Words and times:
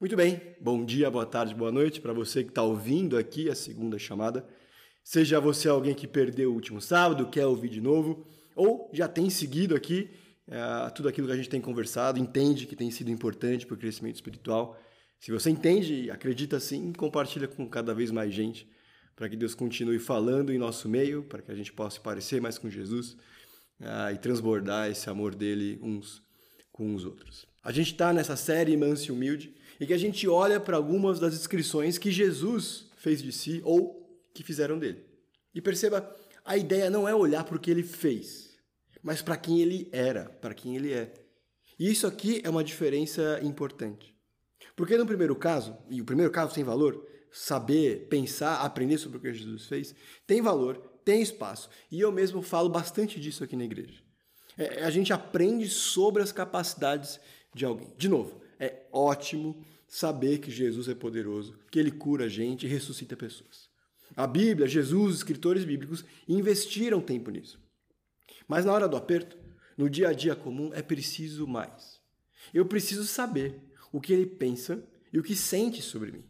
Muito 0.00 0.16
bem, 0.16 0.40
bom 0.60 0.84
dia, 0.84 1.10
boa 1.10 1.26
tarde, 1.26 1.54
boa 1.54 1.70
noite 1.70 2.00
para 2.00 2.12
você 2.12 2.42
que 2.42 2.48
está 2.48 2.62
ouvindo 2.62 3.18
aqui 3.18 3.50
a 3.50 3.54
segunda 3.54 3.98
chamada. 3.98 4.46
Seja 5.04 5.40
você 5.40 5.68
alguém 5.68 5.94
que 5.94 6.06
perdeu 6.06 6.50
o 6.50 6.54
último 6.54 6.80
sábado, 6.80 7.28
quer 7.28 7.46
ouvir 7.46 7.68
de 7.68 7.80
novo, 7.80 8.26
ou 8.56 8.90
já 8.92 9.06
tem 9.08 9.28
seguido 9.28 9.74
aqui 9.74 10.10
uh, 10.48 10.90
tudo 10.94 11.08
aquilo 11.08 11.26
que 11.26 11.32
a 11.32 11.36
gente 11.36 11.48
tem 11.48 11.60
conversado, 11.60 12.18
entende 12.18 12.66
que 12.66 12.76
tem 12.76 12.90
sido 12.90 13.10
importante 13.10 13.66
para 13.66 13.74
o 13.74 13.78
crescimento 13.78 14.14
espiritual. 14.14 14.80
Se 15.18 15.30
você 15.30 15.50
entende 15.50 16.04
e 16.04 16.10
acredita 16.10 16.56
assim, 16.56 16.92
compartilha 16.92 17.48
com 17.48 17.68
cada 17.68 17.92
vez 17.92 18.10
mais 18.10 18.32
gente, 18.32 18.66
para 19.18 19.28
que 19.28 19.34
Deus 19.34 19.52
continue 19.52 19.98
falando 19.98 20.52
em 20.52 20.58
nosso 20.58 20.88
meio, 20.88 21.24
para 21.24 21.42
que 21.42 21.50
a 21.50 21.54
gente 21.54 21.72
possa 21.72 21.98
parecer 22.00 22.40
mais 22.40 22.56
com 22.56 22.70
Jesus 22.70 23.16
uh, 23.80 24.14
e 24.14 24.18
transbordar 24.18 24.88
esse 24.88 25.10
amor 25.10 25.34
dele 25.34 25.76
uns 25.82 26.22
com 26.70 26.94
os 26.94 27.04
outros. 27.04 27.44
A 27.60 27.72
gente 27.72 27.90
está 27.90 28.12
nessa 28.12 28.36
série 28.36 28.76
Manso 28.76 29.08
e 29.08 29.10
Humilde 29.10 29.52
e 29.80 29.86
que 29.88 29.92
a 29.92 29.98
gente 29.98 30.28
olha 30.28 30.60
para 30.60 30.76
algumas 30.76 31.18
das 31.18 31.36
descrições 31.36 31.98
que 31.98 32.12
Jesus 32.12 32.86
fez 32.96 33.20
de 33.20 33.32
si 33.32 33.60
ou 33.64 34.08
que 34.32 34.44
fizeram 34.44 34.78
dele. 34.78 35.04
E 35.52 35.60
perceba, 35.60 36.14
a 36.44 36.56
ideia 36.56 36.88
não 36.88 37.08
é 37.08 37.12
olhar 37.12 37.42
para 37.42 37.56
o 37.56 37.60
que 37.60 37.72
ele 37.72 37.82
fez, 37.82 38.56
mas 39.02 39.20
para 39.20 39.36
quem 39.36 39.60
ele 39.60 39.88
era, 39.90 40.26
para 40.40 40.54
quem 40.54 40.76
ele 40.76 40.92
é. 40.92 41.12
E 41.76 41.90
isso 41.90 42.06
aqui 42.06 42.40
é 42.44 42.48
uma 42.48 42.62
diferença 42.62 43.40
importante. 43.42 44.14
Porque 44.76 44.96
no 44.96 45.04
primeiro 45.04 45.34
caso, 45.34 45.76
e 45.90 46.00
o 46.00 46.04
primeiro 46.04 46.30
caso 46.30 46.54
tem 46.54 46.62
valor, 46.62 47.04
saber, 47.32 48.06
pensar, 48.08 48.60
aprender 48.60 48.98
sobre 48.98 49.18
o 49.18 49.20
que 49.20 49.32
Jesus 49.32 49.66
fez, 49.66 49.94
tem 50.26 50.40
valor, 50.40 50.76
tem 51.04 51.22
espaço. 51.22 51.68
E 51.90 52.00
eu 52.00 52.12
mesmo 52.12 52.42
falo 52.42 52.68
bastante 52.68 53.20
disso 53.20 53.44
aqui 53.44 53.56
na 53.56 53.64
igreja. 53.64 54.02
É, 54.56 54.84
a 54.84 54.90
gente 54.90 55.12
aprende 55.12 55.68
sobre 55.68 56.22
as 56.22 56.32
capacidades 56.32 57.20
de 57.54 57.64
alguém. 57.64 57.92
De 57.96 58.08
novo, 58.08 58.40
é 58.58 58.82
ótimo 58.92 59.64
saber 59.86 60.38
que 60.38 60.50
Jesus 60.50 60.88
é 60.88 60.94
poderoso, 60.94 61.56
que 61.70 61.78
ele 61.78 61.90
cura 61.90 62.26
a 62.26 62.28
gente 62.28 62.66
e 62.66 62.68
ressuscita 62.68 63.16
pessoas. 63.16 63.68
A 64.16 64.26
Bíblia, 64.26 64.66
Jesus, 64.66 65.16
escritores 65.16 65.64
bíblicos 65.64 66.04
investiram 66.26 67.00
tempo 67.00 67.30
nisso. 67.30 67.58
Mas 68.46 68.64
na 68.64 68.72
hora 68.72 68.88
do 68.88 68.96
aperto, 68.96 69.36
no 69.76 69.88
dia 69.88 70.08
a 70.08 70.12
dia 70.12 70.34
comum, 70.34 70.70
é 70.74 70.82
preciso 70.82 71.46
mais. 71.46 72.00
Eu 72.52 72.66
preciso 72.66 73.04
saber 73.06 73.60
o 73.92 74.00
que 74.00 74.12
ele 74.12 74.26
pensa 74.26 74.82
e 75.12 75.18
o 75.18 75.22
que 75.22 75.36
sente 75.36 75.82
sobre 75.82 76.12
mim. 76.12 76.24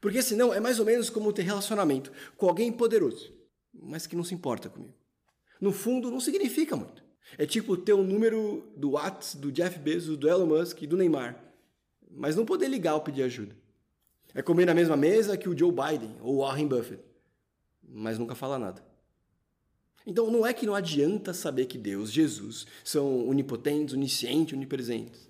Porque 0.00 0.22
senão 0.22 0.52
é 0.52 0.60
mais 0.60 0.78
ou 0.78 0.86
menos 0.86 1.10
como 1.10 1.32
ter 1.32 1.42
relacionamento 1.42 2.12
com 2.36 2.48
alguém 2.48 2.70
poderoso, 2.70 3.32
mas 3.72 4.06
que 4.06 4.16
não 4.16 4.24
se 4.24 4.34
importa 4.34 4.68
comigo. 4.68 4.94
No 5.60 5.72
fundo, 5.72 6.10
não 6.10 6.20
significa 6.20 6.76
muito. 6.76 7.02
É 7.36 7.44
tipo 7.44 7.76
ter 7.76 7.92
o 7.92 7.98
um 7.98 8.04
número 8.04 8.72
do 8.76 8.92
WhatsApp, 8.92 9.38
do 9.38 9.52
Jeff 9.52 9.78
Bezos, 9.78 10.16
do 10.16 10.28
Elon 10.28 10.46
Musk 10.46 10.82
e 10.82 10.86
do 10.86 10.96
Neymar, 10.96 11.42
mas 12.10 12.36
não 12.36 12.46
poder 12.46 12.68
ligar 12.68 12.94
ou 12.94 13.00
pedir 13.00 13.22
ajuda. 13.22 13.54
É 14.34 14.40
comer 14.40 14.66
na 14.66 14.74
mesma 14.74 14.96
mesa 14.96 15.36
que 15.36 15.48
o 15.48 15.56
Joe 15.56 15.72
Biden 15.72 16.16
ou 16.20 16.36
o 16.36 16.38
Warren 16.38 16.68
Buffett, 16.68 17.02
mas 17.82 18.18
nunca 18.18 18.34
fala 18.34 18.58
nada. 18.58 18.86
Então 20.06 20.30
não 20.30 20.46
é 20.46 20.54
que 20.54 20.64
não 20.64 20.74
adianta 20.74 21.34
saber 21.34 21.66
que 21.66 21.76
Deus, 21.76 22.10
Jesus, 22.10 22.66
são 22.82 23.28
onipotentes, 23.28 23.94
oniscientes, 23.94 24.54
onipresentes. 24.54 25.28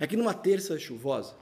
É 0.00 0.06
que 0.06 0.16
numa 0.16 0.34
terça 0.34 0.78
chuvosa, 0.78 1.36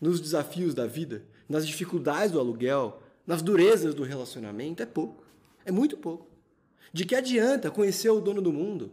nos 0.00 0.20
desafios 0.20 0.74
da 0.74 0.86
vida, 0.86 1.24
nas 1.48 1.66
dificuldades 1.66 2.32
do 2.32 2.40
aluguel, 2.40 3.02
nas 3.26 3.42
durezas 3.42 3.94
do 3.94 4.02
relacionamento, 4.02 4.82
é 4.82 4.86
pouco. 4.86 5.24
É 5.64 5.72
muito 5.72 5.96
pouco. 5.96 6.28
De 6.92 7.04
que 7.04 7.14
adianta 7.14 7.70
conhecer 7.70 8.08
o 8.10 8.20
dono 8.20 8.40
do 8.40 8.52
mundo 8.52 8.92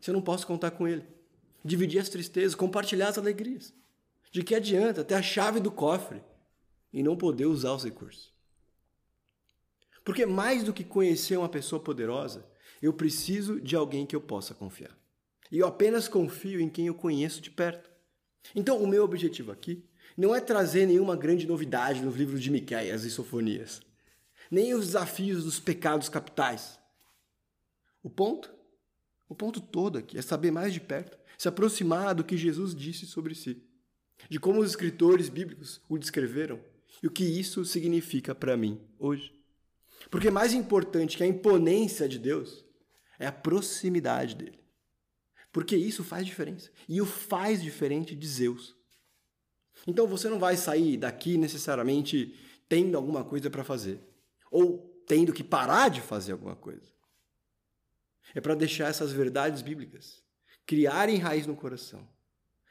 se 0.00 0.10
eu 0.10 0.14
não 0.14 0.22
posso 0.22 0.46
contar 0.46 0.70
com 0.70 0.86
ele? 0.86 1.04
Dividir 1.64 2.00
as 2.00 2.08
tristezas, 2.08 2.54
compartilhar 2.54 3.08
as 3.08 3.18
alegrias. 3.18 3.74
De 4.30 4.42
que 4.42 4.54
adianta 4.54 5.04
ter 5.04 5.14
a 5.14 5.22
chave 5.22 5.60
do 5.60 5.70
cofre 5.70 6.22
e 6.92 7.02
não 7.02 7.16
poder 7.16 7.46
usar 7.46 7.72
os 7.72 7.84
recursos? 7.84 8.32
Porque 10.04 10.24
mais 10.24 10.62
do 10.62 10.72
que 10.72 10.84
conhecer 10.84 11.36
uma 11.36 11.48
pessoa 11.48 11.82
poderosa, 11.82 12.46
eu 12.80 12.92
preciso 12.92 13.60
de 13.60 13.76
alguém 13.76 14.06
que 14.06 14.16
eu 14.16 14.20
possa 14.20 14.54
confiar. 14.54 14.96
E 15.50 15.58
eu 15.58 15.66
apenas 15.66 16.08
confio 16.08 16.60
em 16.60 16.68
quem 16.68 16.86
eu 16.86 16.94
conheço 16.94 17.40
de 17.40 17.50
perto. 17.50 17.90
Então, 18.54 18.78
o 18.78 18.86
meu 18.86 19.04
objetivo 19.04 19.52
aqui 19.52 19.84
não 20.20 20.34
é 20.34 20.40
trazer 20.40 20.86
nenhuma 20.86 21.16
grande 21.16 21.46
novidade 21.46 22.02
nos 22.02 22.14
livros 22.14 22.42
de 22.42 22.50
Miqueias 22.50 23.04
e 23.04 23.10
Sofonias, 23.10 23.80
nem 24.50 24.74
os 24.74 24.86
desafios 24.86 25.44
dos 25.44 25.58
pecados 25.58 26.10
capitais. 26.10 26.78
O 28.02 28.10
ponto, 28.10 28.52
o 29.26 29.34
ponto 29.34 29.62
todo 29.62 29.96
aqui 29.96 30.18
é 30.18 30.22
saber 30.22 30.50
mais 30.50 30.74
de 30.74 30.80
perto, 30.80 31.18
se 31.38 31.48
aproximar 31.48 32.14
do 32.14 32.22
que 32.22 32.36
Jesus 32.36 32.74
disse 32.74 33.06
sobre 33.06 33.34
si, 33.34 33.62
de 34.28 34.38
como 34.38 34.60
os 34.60 34.68
escritores 34.68 35.30
bíblicos 35.30 35.80
o 35.88 35.96
descreveram 35.96 36.60
e 37.02 37.06
o 37.06 37.10
que 37.10 37.24
isso 37.24 37.64
significa 37.64 38.34
para 38.34 38.58
mim 38.58 38.78
hoje. 38.98 39.32
Porque 40.10 40.30
mais 40.30 40.52
importante 40.52 41.16
que 41.16 41.22
a 41.22 41.26
imponência 41.26 42.06
de 42.06 42.18
Deus 42.18 42.62
é 43.18 43.26
a 43.26 43.32
proximidade 43.32 44.34
dele. 44.36 44.58
Porque 45.50 45.76
isso 45.76 46.04
faz 46.04 46.26
diferença. 46.26 46.70
E 46.86 47.00
o 47.00 47.06
faz 47.06 47.62
diferente 47.62 48.14
de 48.14 48.28
Zeus. 48.28 48.78
Então 49.86 50.06
você 50.06 50.28
não 50.28 50.38
vai 50.38 50.56
sair 50.56 50.96
daqui 50.96 51.36
necessariamente 51.36 52.34
tendo 52.68 52.96
alguma 52.96 53.24
coisa 53.24 53.50
para 53.50 53.64
fazer. 53.64 54.00
Ou 54.50 54.78
tendo 55.06 55.32
que 55.32 55.42
parar 55.42 55.88
de 55.88 56.00
fazer 56.00 56.32
alguma 56.32 56.56
coisa. 56.56 56.90
É 58.34 58.40
para 58.40 58.54
deixar 58.54 58.88
essas 58.88 59.12
verdades 59.12 59.62
bíblicas 59.62 60.22
criarem 60.66 61.16
raiz 61.16 61.46
no 61.46 61.56
coração. 61.56 62.06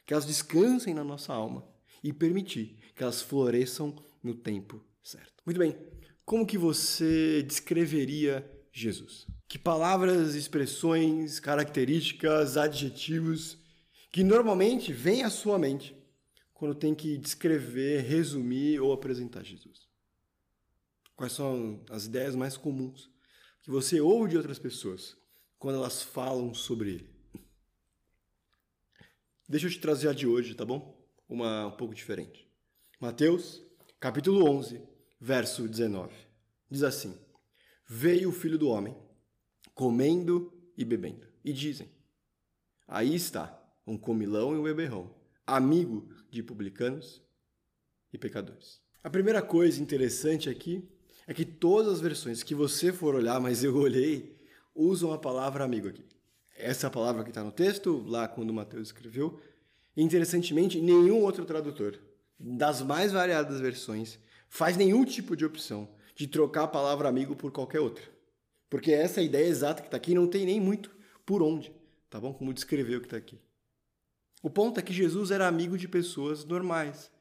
Que 0.05 0.13
elas 0.13 0.25
descansem 0.25 0.93
na 0.93 1.03
nossa 1.03 1.33
alma. 1.33 1.67
E 2.01 2.13
permitir 2.13 2.77
que 2.95 3.03
elas 3.03 3.21
floresçam 3.21 3.93
no 4.23 4.33
tempo 4.33 4.83
certo. 5.03 5.43
Muito 5.45 5.57
bem. 5.57 5.75
Como 6.23 6.45
que 6.45 6.57
você 6.57 7.43
descreveria 7.43 8.49
Jesus? 8.71 9.27
Que 9.47 9.57
palavras, 9.57 10.35
expressões, 10.35 11.39
características, 11.39 12.55
adjetivos 12.55 13.57
que 14.11 14.23
normalmente 14.23 14.93
vêm 14.93 15.23
à 15.23 15.29
sua 15.29 15.57
mente 15.57 15.98
quando 16.59 16.75
tem 16.75 16.93
que 16.93 17.17
descrever, 17.17 18.01
resumir 18.01 18.81
ou 18.81 18.91
apresentar 18.91 19.45
Jesus? 19.45 19.87
Quais 21.15 21.31
são 21.31 21.81
as 21.89 22.05
ideias 22.05 22.35
mais 22.35 22.57
comuns 22.57 23.09
que 23.63 23.71
você 23.71 24.01
ouve 24.01 24.31
de 24.31 24.37
outras 24.37 24.59
pessoas 24.59 25.15
quando 25.57 25.77
elas 25.77 26.03
falam 26.03 26.53
sobre 26.53 26.89
ele? 26.89 27.09
Deixa 29.47 29.67
eu 29.67 29.71
te 29.71 29.79
trazer 29.79 30.09
a 30.09 30.13
de 30.13 30.27
hoje, 30.27 30.53
tá 30.53 30.65
bom? 30.65 31.01
Uma 31.29 31.67
um 31.67 31.77
pouco 31.77 31.95
diferente. 31.95 32.45
Mateus, 32.99 33.65
capítulo 33.97 34.43
11, 34.43 34.83
verso 35.17 35.65
19. 35.65 36.13
Diz 36.69 36.83
assim: 36.83 37.17
Veio 37.87 38.29
o 38.29 38.33
filho 38.33 38.57
do 38.57 38.67
homem, 38.67 38.97
comendo 39.73 40.53
e 40.75 40.83
bebendo. 40.83 41.25
E 41.41 41.53
dizem: 41.53 41.89
Aí 42.85 43.15
está 43.15 43.57
um 43.87 43.97
comilão 43.97 44.53
e 44.53 44.57
um 44.57 44.63
beberrão, 44.63 45.18
amigo 45.55 46.07
de 46.29 46.43
publicanos 46.43 47.21
e 48.11 48.17
pecadores. 48.17 48.81
A 49.03 49.09
primeira 49.09 49.41
coisa 49.41 49.81
interessante 49.81 50.49
aqui 50.49 50.87
é 51.27 51.33
que 51.33 51.45
todas 51.45 51.93
as 51.93 52.01
versões 52.01 52.43
que 52.43 52.55
você 52.55 52.91
for 52.91 53.15
olhar, 53.15 53.39
mas 53.39 53.63
eu 53.63 53.75
olhei, 53.75 54.37
usam 54.75 55.13
a 55.13 55.17
palavra 55.17 55.63
amigo 55.63 55.87
aqui. 55.87 56.05
Essa 56.57 56.85
é 56.85 56.89
a 56.89 56.91
palavra 56.91 57.23
que 57.23 57.29
está 57.29 57.43
no 57.43 57.51
texto, 57.51 58.03
lá 58.05 58.27
quando 58.27 58.53
Mateus 58.53 58.89
escreveu. 58.89 59.39
Interessantemente, 59.95 60.81
nenhum 60.81 61.21
outro 61.21 61.45
tradutor, 61.45 61.97
das 62.37 62.81
mais 62.81 63.11
variadas 63.11 63.59
versões, 63.59 64.19
faz 64.49 64.75
nenhum 64.75 65.05
tipo 65.05 65.35
de 65.35 65.45
opção 65.45 65.89
de 66.15 66.27
trocar 66.27 66.63
a 66.63 66.67
palavra 66.67 67.07
amigo 67.07 67.35
por 67.35 67.51
qualquer 67.51 67.79
outra. 67.79 68.03
Porque 68.69 68.91
essa 68.91 69.21
ideia 69.21 69.47
exata 69.47 69.81
que 69.81 69.87
está 69.87 69.97
aqui 69.97 70.13
não 70.13 70.27
tem 70.27 70.45
nem 70.45 70.59
muito 70.59 70.91
por 71.25 71.41
onde, 71.41 71.71
tá 72.09 72.19
bom? 72.19 72.33
Como 72.33 72.53
descrever 72.53 72.97
o 72.97 72.99
que 73.01 73.07
está 73.07 73.17
aqui. 73.17 73.39
O 74.41 74.49
ponto 74.49 74.79
é 74.79 74.83
que 74.83 74.93
Jesus 74.93 75.31
era 75.31 75.47
amigo 75.47 75.77
de 75.77 75.85
pessoas 75.85 76.45
normais. 76.45 77.11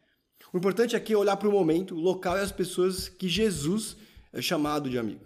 O 0.53 0.56
importante 0.56 0.94
aqui 0.94 1.12
é 1.12 1.17
olhar 1.17 1.37
para 1.37 1.49
o 1.49 1.53
momento, 1.53 1.97
o 1.97 2.00
local 2.00 2.37
e 2.38 2.41
as 2.41 2.53
pessoas 2.53 3.09
que 3.09 3.29
Jesus 3.29 3.97
é 4.32 4.41
chamado 4.41 4.88
de 4.88 4.97
amigo. 4.97 5.25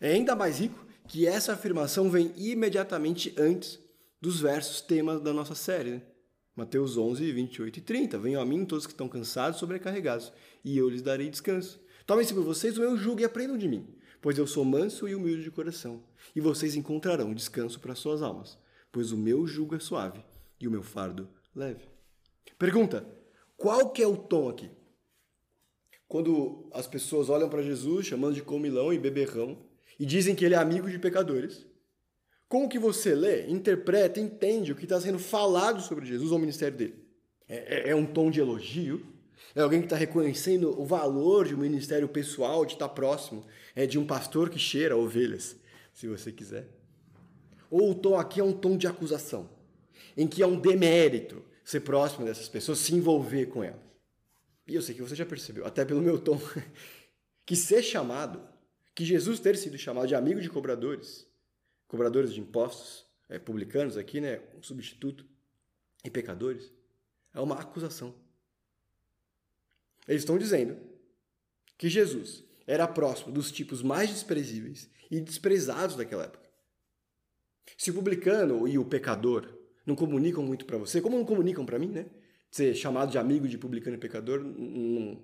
É 0.00 0.12
ainda 0.12 0.36
mais 0.36 0.60
rico 0.60 0.86
que 1.08 1.26
essa 1.26 1.54
afirmação 1.54 2.08
vem 2.08 2.32
imediatamente 2.36 3.34
antes 3.36 3.80
dos 4.20 4.40
versos 4.40 4.80
temas 4.80 5.20
da 5.20 5.32
nossa 5.32 5.56
série. 5.56 5.90
Né? 5.90 6.02
Mateus 6.54 6.96
11, 6.96 7.32
28 7.32 7.78
e 7.80 7.82
30. 7.82 8.18
Venham 8.18 8.40
a 8.40 8.46
mim 8.46 8.64
todos 8.64 8.86
que 8.86 8.92
estão 8.92 9.08
cansados 9.08 9.56
e 9.56 9.60
sobrecarregados, 9.60 10.32
e 10.64 10.78
eu 10.78 10.88
lhes 10.88 11.02
darei 11.02 11.28
descanso. 11.28 11.80
Tomem-se 12.06 12.32
por 12.32 12.44
vocês 12.44 12.78
o 12.78 12.80
meu 12.80 12.96
jugo 12.96 13.20
e 13.20 13.24
aprendam 13.24 13.58
de 13.58 13.66
mim, 13.66 13.88
pois 14.20 14.38
eu 14.38 14.46
sou 14.46 14.64
manso 14.64 15.08
e 15.08 15.16
humilde 15.16 15.42
de 15.42 15.50
coração, 15.50 16.00
e 16.34 16.40
vocês 16.40 16.76
encontrarão 16.76 17.34
descanso 17.34 17.80
para 17.80 17.96
suas 17.96 18.22
almas, 18.22 18.56
pois 18.92 19.10
o 19.10 19.16
meu 19.16 19.44
jugo 19.48 19.74
é 19.74 19.80
suave 19.80 20.22
e 20.62 20.68
o 20.68 20.70
meu 20.70 20.82
fardo 20.82 21.28
leve. 21.54 21.84
Pergunta: 22.58 23.06
qual 23.56 23.90
que 23.90 24.02
é 24.02 24.06
o 24.06 24.16
tom 24.16 24.48
aqui? 24.48 24.70
Quando 26.08 26.68
as 26.72 26.86
pessoas 26.86 27.28
olham 27.28 27.48
para 27.48 27.62
Jesus 27.62 28.06
chamando 28.06 28.34
de 28.34 28.42
comilão 28.42 28.92
e 28.92 28.98
beberrão, 28.98 29.58
e 29.98 30.06
dizem 30.06 30.34
que 30.34 30.44
ele 30.44 30.54
é 30.54 30.58
amigo 30.58 30.88
de 30.88 30.98
pecadores, 30.98 31.66
como 32.48 32.68
que 32.68 32.78
você 32.78 33.14
lê, 33.14 33.46
interpreta, 33.48 34.20
entende 34.20 34.72
o 34.72 34.76
que 34.76 34.84
está 34.84 35.00
sendo 35.00 35.18
falado 35.18 35.80
sobre 35.80 36.04
Jesus 36.04 36.30
ou 36.30 36.36
o 36.36 36.40
ministério 36.40 36.76
dele? 36.76 37.02
É, 37.48 37.88
é, 37.88 37.90
é 37.90 37.96
um 37.96 38.06
tom 38.06 38.30
de 38.30 38.40
elogio? 38.40 39.06
É 39.54 39.60
alguém 39.60 39.80
que 39.80 39.86
está 39.86 39.96
reconhecendo 39.96 40.78
o 40.80 40.84
valor 40.84 41.46
de 41.46 41.54
um 41.54 41.58
ministério 41.58 42.08
pessoal, 42.08 42.64
de 42.64 42.74
estar 42.74 42.88
tá 42.88 42.94
próximo, 42.94 43.44
é 43.74 43.86
de 43.86 43.98
um 43.98 44.06
pastor 44.06 44.48
que 44.50 44.58
cheira 44.58 44.96
ovelhas, 44.96 45.56
se 45.92 46.06
você 46.06 46.30
quiser? 46.30 46.68
Ou 47.70 47.90
o 47.90 47.94
tom 47.94 48.18
aqui 48.18 48.40
é 48.40 48.44
um 48.44 48.52
tom 48.52 48.76
de 48.76 48.86
acusação, 48.86 49.48
em 50.16 50.26
que 50.26 50.42
é 50.42 50.46
um 50.46 50.58
demérito 50.58 51.44
ser 51.64 51.80
próximo 51.80 52.24
dessas 52.24 52.48
pessoas, 52.48 52.78
se 52.78 52.94
envolver 52.94 53.46
com 53.46 53.62
elas. 53.62 53.80
E 54.66 54.74
eu 54.74 54.82
sei 54.82 54.94
que 54.94 55.02
você 55.02 55.14
já 55.14 55.26
percebeu, 55.26 55.66
até 55.66 55.84
pelo 55.84 56.00
meu 56.00 56.18
tom, 56.18 56.40
que 57.44 57.56
ser 57.56 57.82
chamado, 57.82 58.42
que 58.94 59.04
Jesus 59.04 59.40
ter 59.40 59.56
sido 59.56 59.76
chamado 59.78 60.06
de 60.06 60.14
amigo 60.14 60.40
de 60.40 60.48
cobradores, 60.48 61.26
cobradores 61.88 62.32
de 62.32 62.40
impostos, 62.40 63.06
é, 63.28 63.38
publicanos 63.38 63.96
aqui, 63.96 64.20
né, 64.20 64.40
um 64.56 64.62
substituto, 64.62 65.26
e 66.04 66.10
pecadores, 66.10 66.72
é 67.32 67.40
uma 67.40 67.58
acusação. 67.58 68.14
Eles 70.06 70.22
estão 70.22 70.36
dizendo 70.36 70.76
que 71.78 71.88
Jesus 71.88 72.44
era 72.66 72.86
próximo 72.88 73.32
dos 73.32 73.50
tipos 73.50 73.82
mais 73.82 74.10
desprezíveis 74.10 74.90
e 75.10 75.20
desprezados 75.20 75.96
daquela 75.96 76.24
época. 76.24 76.42
Se 77.76 77.90
o 77.90 77.94
publicano 77.94 78.66
e 78.66 78.78
o 78.78 78.84
pecador 78.84 79.61
não 79.84 79.94
comunicam 79.94 80.42
muito 80.42 80.64
para 80.64 80.78
você, 80.78 81.00
como 81.00 81.16
não 81.16 81.24
comunicam 81.24 81.64
para 81.64 81.78
mim, 81.78 81.88
né? 81.88 82.06
Ser 82.50 82.74
chamado 82.74 83.10
de 83.10 83.18
amigo 83.18 83.48
de 83.48 83.58
publicano 83.58 83.96
e 83.96 83.98
pecador 83.98 84.40
não, 84.42 85.22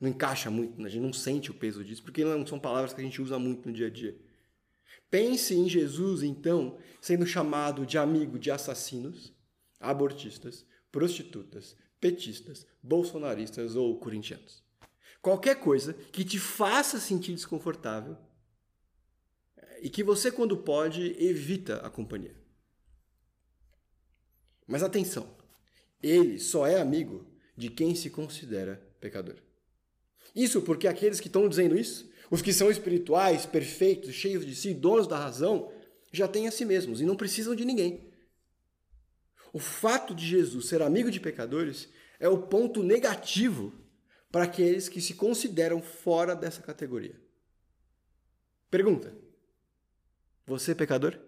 não 0.00 0.08
encaixa 0.08 0.50
muito, 0.50 0.80
né? 0.80 0.86
a 0.86 0.90
gente 0.90 1.02
não 1.02 1.12
sente 1.12 1.50
o 1.50 1.54
peso 1.54 1.84
disso, 1.84 2.02
porque 2.02 2.24
não 2.24 2.46
são 2.46 2.58
palavras 2.58 2.92
que 2.92 3.00
a 3.00 3.04
gente 3.04 3.20
usa 3.20 3.38
muito 3.38 3.68
no 3.68 3.74
dia 3.74 3.86
a 3.86 3.90
dia. 3.90 4.16
Pense 5.10 5.54
em 5.54 5.68
Jesus, 5.68 6.22
então, 6.22 6.78
sendo 7.00 7.26
chamado 7.26 7.84
de 7.84 7.98
amigo 7.98 8.38
de 8.38 8.50
assassinos, 8.50 9.32
abortistas, 9.78 10.64
prostitutas, 10.90 11.76
petistas, 12.00 12.66
bolsonaristas 12.82 13.76
ou 13.76 13.98
corintianos. 13.98 14.62
Qualquer 15.20 15.56
coisa 15.56 15.92
que 15.92 16.24
te 16.24 16.38
faça 16.38 16.98
sentir 16.98 17.34
desconfortável 17.34 18.16
e 19.82 19.90
que 19.90 20.02
você, 20.02 20.30
quando 20.30 20.56
pode, 20.56 21.14
evita 21.22 21.76
a 21.76 21.90
companhia. 21.90 22.39
Mas 24.70 24.84
atenção, 24.84 25.28
ele 26.00 26.38
só 26.38 26.64
é 26.64 26.80
amigo 26.80 27.26
de 27.56 27.68
quem 27.68 27.94
se 27.96 28.08
considera 28.08 28.80
pecador. 29.00 29.34
Isso 30.34 30.62
porque 30.62 30.86
aqueles 30.86 31.18
que 31.18 31.26
estão 31.26 31.48
dizendo 31.48 31.76
isso 31.76 32.08
os 32.30 32.40
que 32.40 32.52
são 32.52 32.70
espirituais, 32.70 33.44
perfeitos, 33.44 34.14
cheios 34.14 34.46
de 34.46 34.54
si, 34.54 34.72
donos 34.72 35.08
da 35.08 35.18
razão, 35.18 35.72
já 36.12 36.28
têm 36.28 36.46
a 36.46 36.52
si 36.52 36.64
mesmos 36.64 37.00
e 37.00 37.04
não 37.04 37.16
precisam 37.16 37.56
de 37.56 37.64
ninguém. 37.64 38.08
O 39.52 39.58
fato 39.58 40.14
de 40.14 40.24
Jesus 40.24 40.68
ser 40.68 40.80
amigo 40.80 41.10
de 41.10 41.18
pecadores 41.18 41.88
é 42.20 42.28
o 42.28 42.42
ponto 42.42 42.84
negativo 42.84 43.72
para 44.30 44.44
aqueles 44.44 44.88
que 44.88 45.00
se 45.00 45.14
consideram 45.14 45.82
fora 45.82 46.36
dessa 46.36 46.62
categoria. 46.62 47.20
Pergunta: 48.70 49.12
Você 50.46 50.70
é 50.70 50.74
pecador? 50.76 51.18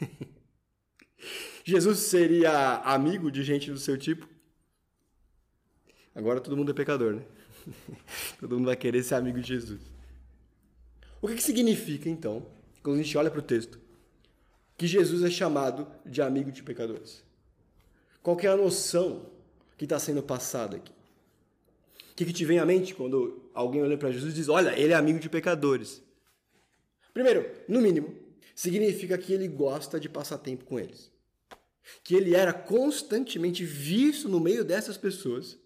Jesus 1.64 1.98
seria 2.00 2.78
amigo 2.78 3.30
de 3.30 3.42
gente 3.42 3.70
do 3.70 3.78
seu 3.78 3.96
tipo? 3.96 4.28
Agora 6.14 6.40
todo 6.40 6.56
mundo 6.56 6.70
é 6.70 6.74
pecador, 6.74 7.14
né? 7.14 7.22
todo 8.40 8.56
mundo 8.56 8.66
vai 8.66 8.76
querer 8.76 9.02
ser 9.02 9.14
amigo 9.14 9.40
de 9.40 9.48
Jesus. 9.48 9.80
O 11.20 11.28
que, 11.28 11.36
que 11.36 11.42
significa, 11.42 12.10
então, 12.10 12.44
quando 12.82 12.98
a 12.98 13.02
gente 13.02 13.16
olha 13.16 13.30
para 13.30 13.38
o 13.38 13.42
texto, 13.42 13.78
que 14.76 14.88
Jesus 14.88 15.22
é 15.22 15.30
chamado 15.30 15.86
de 16.04 16.20
amigo 16.20 16.50
de 16.50 16.62
pecadores? 16.62 17.22
Qual 18.20 18.38
é 18.40 18.48
a 18.48 18.56
noção 18.56 19.26
que 19.78 19.84
está 19.84 19.98
sendo 19.98 20.22
passada 20.22 20.76
aqui? 20.76 20.92
O 22.10 22.14
que, 22.16 22.24
que 22.24 22.32
te 22.32 22.44
vem 22.44 22.58
à 22.58 22.66
mente 22.66 22.92
quando 22.94 23.48
alguém 23.54 23.82
olha 23.82 23.96
para 23.96 24.10
Jesus 24.10 24.32
e 24.32 24.36
diz: 24.36 24.48
Olha, 24.48 24.76
ele 24.78 24.92
é 24.92 24.96
amigo 24.96 25.20
de 25.20 25.28
pecadores? 25.28 26.02
Primeiro, 27.14 27.48
no 27.68 27.80
mínimo, 27.80 28.14
significa 28.54 29.16
que 29.16 29.32
ele 29.32 29.46
gosta 29.46 30.00
de 30.00 30.08
passar 30.08 30.38
tempo 30.38 30.64
com 30.64 30.78
eles. 30.78 31.11
Que 32.02 32.14
ele 32.14 32.34
era 32.34 32.52
constantemente 32.52 33.64
visto 33.64 34.28
no 34.28 34.40
meio 34.40 34.64
dessas 34.64 34.96
pessoas 34.96 35.58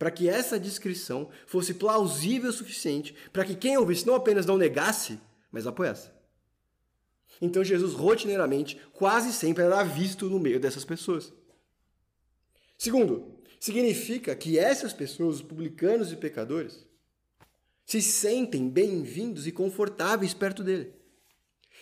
para 0.00 0.10
que 0.10 0.30
essa 0.30 0.58
descrição 0.58 1.28
fosse 1.46 1.74
plausível 1.74 2.48
o 2.48 2.52
suficiente 2.54 3.14
para 3.30 3.44
que 3.44 3.54
quem 3.54 3.76
ouvisse 3.76 4.06
não 4.06 4.14
apenas 4.14 4.46
não 4.46 4.56
negasse, 4.56 5.20
mas 5.52 5.66
apoiasse. 5.66 6.10
Então 7.38 7.62
Jesus 7.62 7.92
rotineiramente, 7.92 8.80
quase 8.94 9.30
sempre 9.30 9.62
era 9.62 9.82
visto 9.82 10.30
no 10.30 10.40
meio 10.40 10.58
dessas 10.58 10.86
pessoas. 10.86 11.30
Segundo, 12.78 13.42
significa 13.58 14.34
que 14.34 14.58
essas 14.58 14.94
pessoas, 14.94 15.36
os 15.36 15.42
publicanos 15.42 16.10
e 16.10 16.16
pecadores, 16.16 16.86
se 17.84 18.00
sentem 18.00 18.70
bem-vindos 18.70 19.46
e 19.46 19.52
confortáveis 19.52 20.32
perto 20.32 20.64
dele. 20.64 20.94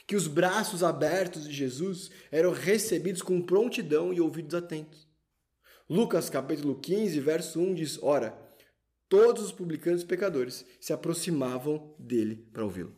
Que 0.08 0.16
os 0.16 0.26
braços 0.26 0.82
abertos 0.82 1.46
de 1.46 1.52
Jesus 1.52 2.10
eram 2.32 2.50
recebidos 2.50 3.20
com 3.20 3.43
prontidão 3.43 4.10
e 4.10 4.22
ouvidos 4.22 4.55
atentos. 4.55 5.06
Lucas 5.87 6.31
capítulo 6.31 6.76
15, 6.76 7.20
verso 7.20 7.60
1 7.60 7.75
diz: 7.75 8.02
Ora, 8.02 8.34
todos 9.06 9.44
os 9.44 9.52
publicanos 9.52 10.00
e 10.00 10.06
pecadores 10.06 10.64
se 10.81 10.94
aproximavam 10.94 11.94
dele 11.99 12.49
para 12.55 12.64
ouvi-lo. 12.64 12.96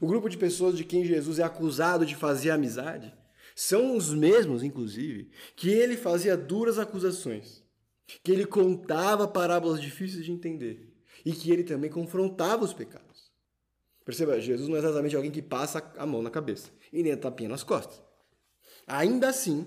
O 0.00 0.06
grupo 0.06 0.28
de 0.28 0.38
pessoas 0.38 0.76
de 0.76 0.84
quem 0.84 1.04
Jesus 1.04 1.40
é 1.40 1.42
acusado 1.42 2.06
de 2.06 2.14
fazer 2.14 2.50
amizade 2.50 3.12
são 3.56 3.96
os 3.96 4.14
mesmos, 4.14 4.62
inclusive, 4.62 5.32
que 5.56 5.68
ele 5.68 5.96
fazia 5.96 6.36
duras 6.36 6.78
acusações, 6.78 7.60
que 8.22 8.30
ele 8.30 8.46
contava 8.46 9.26
parábolas 9.26 9.82
difíceis 9.82 10.24
de 10.24 10.30
entender 10.30 10.94
e 11.26 11.32
que 11.32 11.50
ele 11.50 11.64
também 11.64 11.90
confrontava 11.90 12.64
os 12.64 12.72
pecados. 12.72 13.03
Perceba, 14.04 14.40
Jesus 14.40 14.68
não 14.68 14.76
é 14.76 14.80
exatamente 14.80 15.16
alguém 15.16 15.30
que 15.30 15.40
passa 15.40 15.92
a 15.96 16.04
mão 16.04 16.22
na 16.22 16.30
cabeça 16.30 16.70
e 16.92 17.02
nem 17.02 17.12
a 17.12 17.16
tapinha 17.16 17.48
nas 17.48 17.62
costas. 17.62 18.02
Ainda 18.86 19.28
assim, 19.28 19.66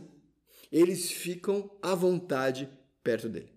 eles 0.72 1.12
ficam 1.12 1.70
à 1.82 1.96
vontade 1.96 2.70
perto 3.04 3.28
dele. 3.28 3.52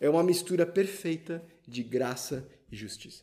É 0.00 0.08
uma 0.08 0.22
mistura 0.22 0.64
perfeita 0.64 1.44
de 1.66 1.82
graça 1.82 2.48
e 2.70 2.76
justiça. 2.76 3.22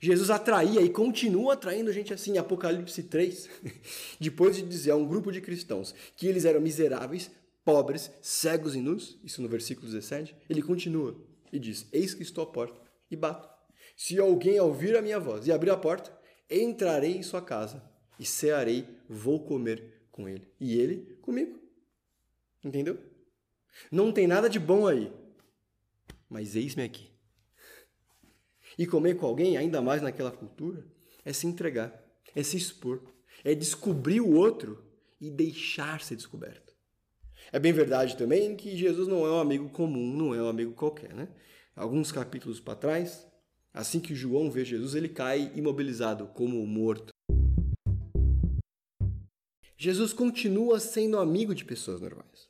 Jesus 0.00 0.30
atraía 0.30 0.82
e 0.82 0.90
continua 0.90 1.54
atraindo 1.54 1.92
gente 1.92 2.12
assim 2.12 2.34
em 2.34 2.38
Apocalipse 2.38 3.02
3, 3.02 3.48
depois 4.20 4.56
de 4.56 4.62
dizer 4.62 4.90
a 4.90 4.96
um 4.96 5.06
grupo 5.06 5.32
de 5.32 5.40
cristãos 5.40 5.94
que 6.16 6.26
eles 6.26 6.44
eram 6.44 6.60
miseráveis, 6.60 7.30
pobres, 7.64 8.10
cegos 8.20 8.74
e 8.74 8.80
nus, 8.80 9.18
isso 9.24 9.40
no 9.40 9.48
versículo 9.48 9.86
17, 9.86 10.36
ele 10.48 10.62
continua 10.62 11.18
e 11.52 11.58
diz: 11.58 11.86
Eis 11.92 12.14
que 12.14 12.22
estou 12.22 12.44
à 12.44 12.46
porta 12.46 12.80
e 13.10 13.16
bato. 13.16 13.55
Se 13.96 14.18
alguém 14.18 14.60
ouvir 14.60 14.94
a 14.96 15.02
minha 15.02 15.18
voz 15.18 15.46
e 15.46 15.52
abrir 15.52 15.70
a 15.70 15.76
porta, 15.76 16.16
entrarei 16.50 17.16
em 17.16 17.22
sua 17.22 17.40
casa 17.40 17.82
e 18.20 18.26
cearei, 18.26 18.86
vou 19.08 19.44
comer 19.44 20.06
com 20.12 20.28
ele 20.28 20.46
e 20.60 20.78
ele 20.78 21.16
comigo. 21.22 21.58
Entendeu? 22.62 22.98
Não 23.90 24.12
tem 24.12 24.26
nada 24.26 24.48
de 24.48 24.58
bom 24.58 24.86
aí, 24.86 25.12
mas 26.28 26.54
eis-me 26.54 26.82
aqui. 26.82 27.10
E 28.78 28.86
comer 28.86 29.16
com 29.16 29.26
alguém, 29.26 29.56
ainda 29.56 29.80
mais 29.80 30.02
naquela 30.02 30.30
cultura, 30.30 30.86
é 31.24 31.32
se 31.32 31.46
entregar, 31.46 31.98
é 32.34 32.42
se 32.42 32.56
expor, 32.56 33.02
é 33.42 33.54
descobrir 33.54 34.20
o 34.20 34.34
outro 34.34 34.84
e 35.18 35.30
deixar 35.30 36.02
ser 36.02 36.16
descoberto. 36.16 36.74
É 37.52 37.58
bem 37.58 37.72
verdade 37.72 38.16
também 38.16 38.56
que 38.56 38.76
Jesus 38.76 39.08
não 39.08 39.24
é 39.24 39.30
um 39.30 39.38
amigo 39.38 39.70
comum, 39.70 40.14
não 40.14 40.34
é 40.34 40.42
um 40.42 40.48
amigo 40.48 40.74
qualquer, 40.74 41.14
né? 41.14 41.28
Alguns 41.74 42.10
capítulos 42.10 42.60
para 42.60 42.74
trás, 42.74 43.26
assim 43.76 44.00
que 44.00 44.14
João 44.14 44.50
vê 44.50 44.64
Jesus, 44.64 44.94
ele 44.94 45.08
cai 45.08 45.52
imobilizado 45.54 46.26
como 46.28 46.66
morto. 46.66 47.12
Jesus 49.76 50.14
continua 50.14 50.80
sendo 50.80 51.18
amigo 51.18 51.54
de 51.54 51.62
pessoas 51.62 52.00
normais. 52.00 52.48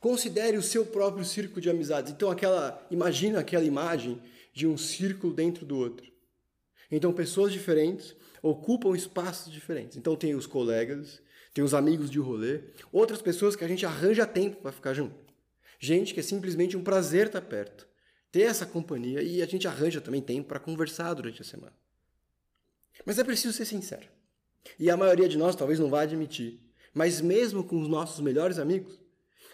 Considere 0.00 0.56
o 0.56 0.62
seu 0.62 0.86
próprio 0.86 1.26
círculo 1.26 1.60
de 1.60 1.68
amizades. 1.68 2.10
Então, 2.10 2.30
aquela, 2.30 2.84
imagina 2.90 3.38
aquela 3.38 3.64
imagem 3.64 4.20
de 4.54 4.66
um 4.66 4.78
círculo 4.78 5.34
dentro 5.34 5.66
do 5.66 5.76
outro. 5.76 6.10
Então, 6.90 7.12
pessoas 7.12 7.52
diferentes 7.52 8.16
ocupam 8.42 8.96
espaços 8.96 9.52
diferentes. 9.52 9.98
Então, 9.98 10.16
tem 10.16 10.34
os 10.34 10.46
colegas, 10.46 11.20
tem 11.52 11.62
os 11.62 11.74
amigos 11.74 12.10
de 12.10 12.18
rolê, 12.18 12.62
outras 12.90 13.20
pessoas 13.20 13.54
que 13.54 13.62
a 13.62 13.68
gente 13.68 13.84
arranja 13.84 14.26
tempo 14.26 14.56
para 14.56 14.72
ficar 14.72 14.94
junto. 14.94 15.14
Gente 15.78 16.14
que 16.14 16.20
é 16.20 16.22
simplesmente 16.22 16.76
um 16.76 16.82
prazer 16.82 17.26
estar 17.26 17.42
perto, 17.42 17.86
ter 18.32 18.42
essa 18.42 18.66
companhia 18.66 19.22
e 19.22 19.40
a 19.42 19.46
gente 19.46 19.68
arranja 19.68 20.00
também 20.00 20.20
tempo 20.20 20.48
para 20.48 20.58
conversar 20.58 21.14
durante 21.14 21.42
a 21.42 21.44
semana. 21.44 21.74
Mas 23.06 23.18
é 23.18 23.24
preciso 23.24 23.52
ser 23.56 23.66
sincero. 23.66 24.08
E 24.78 24.90
a 24.90 24.96
maioria 24.96 25.28
de 25.28 25.38
nós 25.38 25.54
talvez 25.54 25.78
não 25.78 25.90
vá 25.90 26.02
admitir, 26.02 26.60
mas 26.94 27.20
mesmo 27.20 27.62
com 27.62 27.80
os 27.80 27.88
nossos 27.88 28.20
melhores 28.20 28.58
amigos, 28.58 28.98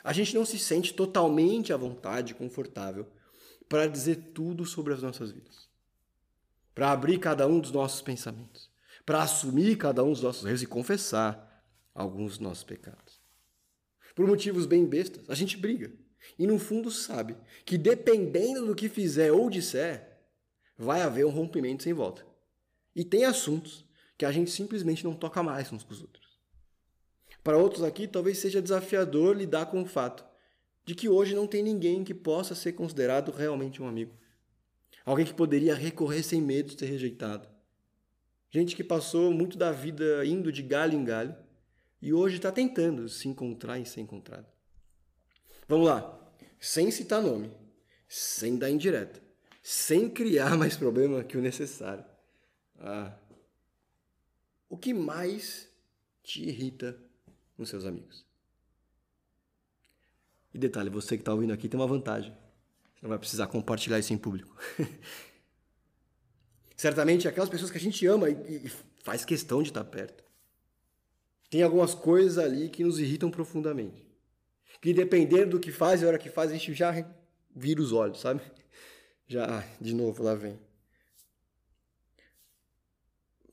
a 0.03 0.13
gente 0.13 0.35
não 0.35 0.47
se 0.47 0.59
sente 0.59 0.95
totalmente 0.95 1.73
à 1.73 1.77
vontade, 1.77 2.35
confortável, 2.35 3.07
para 3.69 3.87
dizer 3.87 4.31
tudo 4.33 4.65
sobre 4.65 4.95
as 4.95 5.03
nossas 5.03 5.31
vidas. 5.31 5.69
para 6.79 6.93
abrir 6.93 7.19
cada 7.19 7.45
um 7.45 7.59
dos 7.59 7.73
nossos 7.73 8.01
pensamentos, 8.01 8.71
para 9.05 9.21
assumir 9.21 9.77
cada 9.77 10.05
um 10.05 10.13
dos 10.13 10.23
nossos 10.23 10.45
erros 10.45 10.63
e 10.63 10.67
confessar 10.67 11.65
alguns 11.93 12.35
dos 12.35 12.39
nossos 12.39 12.63
pecados. 12.63 13.21
Por 14.15 14.29
motivos 14.29 14.65
bem 14.65 14.87
bestas, 14.87 15.29
a 15.29 15.35
gente 15.35 15.57
briga. 15.57 15.91
E 16.37 16.47
no 16.47 16.59
fundo 16.59 16.91
sabe 16.91 17.37
que 17.65 17.79
dependendo 17.79 18.67
do 18.67 18.75
que 18.75 18.89
fizer 18.89 19.31
ou 19.31 19.49
disser, 19.49 20.19
vai 20.77 21.03
haver 21.03 21.25
um 21.25 21.31
rompimento 21.31 21.83
sem 21.83 21.93
volta. 21.93 22.27
E 22.95 23.05
tem 23.05 23.25
assuntos 23.25 23.85
que 24.17 24.25
a 24.25 24.33
gente 24.33 24.51
simplesmente 24.51 25.05
não 25.05 25.15
toca 25.15 25.43
mais 25.43 25.73
uns 25.73 25.85
com 25.85 25.93
os 25.93 26.01
outros. 26.01 26.39
Para 27.45 27.57
outros 27.57 27.85
aqui, 27.85 28.07
talvez 28.09 28.39
seja 28.39 28.61
desafiador 28.61 29.37
lidar 29.37 29.67
com 29.67 29.83
o 29.83 29.87
fato 29.87 30.25
de 30.85 30.95
que 30.95 31.09
hoje 31.09 31.35
não 31.35 31.47
tem 31.47 31.63
ninguém 31.63 32.03
que 32.03 32.15
possa 32.15 32.55
ser 32.55 32.73
considerado 32.73 33.31
realmente 33.31 33.83
um 33.83 33.87
amigo. 33.87 34.17
Alguém 35.05 35.27
que 35.27 35.35
poderia 35.35 35.75
recorrer 35.75 36.23
sem 36.23 36.41
medo 36.41 36.75
de 36.75 36.79
ser 36.79 36.87
rejeitado. 36.87 37.49
Gente 38.51 38.75
que 38.75 38.83
passou 38.83 39.31
muito 39.33 39.59
da 39.59 39.71
vida 39.71 40.25
indo 40.25 40.51
de 40.51 40.63
galho 40.63 40.95
em 40.95 41.05
galho 41.05 41.37
e 42.01 42.13
hoje 42.13 42.37
está 42.37 42.51
tentando 42.51 43.09
se 43.09 43.29
encontrar 43.29 43.79
e 43.79 43.85
ser 43.85 44.01
encontrado. 44.01 44.47
Vamos 45.69 45.87
lá, 45.87 46.18
sem 46.61 46.91
citar 46.91 47.23
nome, 47.23 47.51
sem 48.09 48.57
dar 48.57 48.71
indireta, 48.71 49.21
sem 49.63 50.09
criar 50.09 50.57
mais 50.57 50.77
problema 50.77 51.23
que 51.23 51.37
o 51.37 51.43
necessário. 51.43 52.05
Ah, 52.79 53.15
o 54.69 54.77
que 54.77 54.93
mais 54.93 55.69
te 56.23 56.43
irrita 56.43 56.99
nos 57.57 57.69
seus 57.69 57.85
amigos? 57.85 58.25
E 60.53 60.59
detalhe, 60.59 60.91
você 60.91 61.17
que 61.17 61.23
está 61.23 61.33
ouvindo 61.33 61.53
aqui 61.53 61.69
tem 61.69 61.79
uma 61.79 61.87
vantagem. 61.87 62.33
Você 62.95 63.03
não 63.03 63.11
vai 63.11 63.19
precisar 63.19 63.47
compartilhar 63.47 63.99
isso 63.99 64.13
em 64.13 64.19
público. 64.19 64.57
Certamente 66.77 67.29
aquelas 67.29 67.49
pessoas 67.49 67.71
que 67.71 67.79
a 67.79 67.81
gente 67.81 68.07
ama 68.07 68.31
e, 68.31 68.67
e 68.67 68.73
faz 69.03 69.25
questão 69.25 69.63
de 69.63 69.71
estar 69.71 69.85
perto. 69.85 70.25
Tem 71.51 71.63
algumas 71.63 71.95
coisas 71.95 72.39
ali 72.39 72.69
que 72.69 72.85
nos 72.85 72.99
irritam 72.99 73.31
profundamente. 73.31 74.08
Que 74.81 74.93
dependendo 74.93 75.53
do 75.53 75.61
que 75.61 75.73
faz 75.73 76.01
e 76.01 76.05
a 76.05 76.09
hora 76.09 76.19
que 76.19 76.31
faz, 76.31 76.51
a 76.51 76.55
gente 76.55 76.73
já 76.75 76.93
vira 77.55 77.81
os 77.81 77.93
olhos, 77.93 78.21
sabe? 78.21 78.41
Já, 79.27 79.67
de 79.81 79.95
novo, 79.95 80.23
lá 80.23 80.35
vem. 80.35 80.59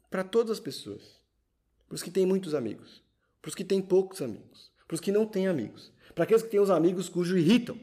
Para 0.10 0.24
todas 0.24 0.51
as 0.51 0.60
pessoas. 0.60 1.20
Para 1.88 1.96
os 1.96 2.03
que 2.03 2.12
têm 2.12 2.25
muitos 2.25 2.53
amigos. 2.53 3.03
Para 3.41 3.50
os 3.50 3.55
que 3.55 3.63
têm 3.63 3.82
poucos 3.82 4.22
amigos. 4.22 4.72
Para 4.88 4.96
os 4.96 5.01
que 5.01 5.12
não 5.12 5.25
têm 5.25 5.48
amigos. 5.48 5.91
Para 6.13 6.24
aqueles 6.24 6.44
que 6.44 6.50
têm 6.50 6.60
os 6.60 6.70
amigos 6.70 7.10
cujos 7.10 7.38
irritam. 7.38 7.79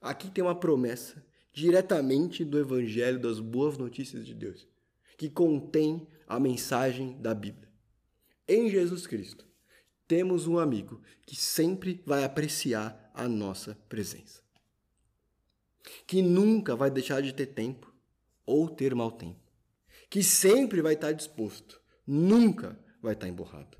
Aqui 0.00 0.30
tem 0.30 0.42
uma 0.42 0.58
promessa 0.58 1.22
diretamente 1.52 2.44
do 2.44 2.58
Evangelho 2.58 3.18
das 3.18 3.40
Boas 3.40 3.76
Notícias 3.76 4.24
de 4.24 4.32
Deus, 4.32 4.64
que 5.16 5.28
contém 5.28 6.06
a 6.26 6.38
mensagem 6.38 7.20
da 7.20 7.34
Bíblia. 7.34 7.68
Em 8.46 8.70
Jesus 8.70 9.08
Cristo, 9.08 9.44
temos 10.08 10.46
um 10.46 10.58
amigo 10.58 11.02
que 11.26 11.36
sempre 11.36 12.02
vai 12.06 12.24
apreciar 12.24 13.12
a 13.14 13.28
nossa 13.28 13.78
presença. 13.88 14.42
Que 16.06 16.22
nunca 16.22 16.74
vai 16.74 16.90
deixar 16.90 17.20
de 17.20 17.34
ter 17.34 17.46
tempo 17.46 17.94
ou 18.46 18.68
ter 18.70 18.94
mau 18.94 19.12
tempo. 19.12 19.38
Que 20.08 20.22
sempre 20.22 20.80
vai 20.80 20.94
estar 20.94 21.12
disposto, 21.12 21.80
nunca 22.06 22.78
vai 23.02 23.12
estar 23.12 23.28
emborrado. 23.28 23.76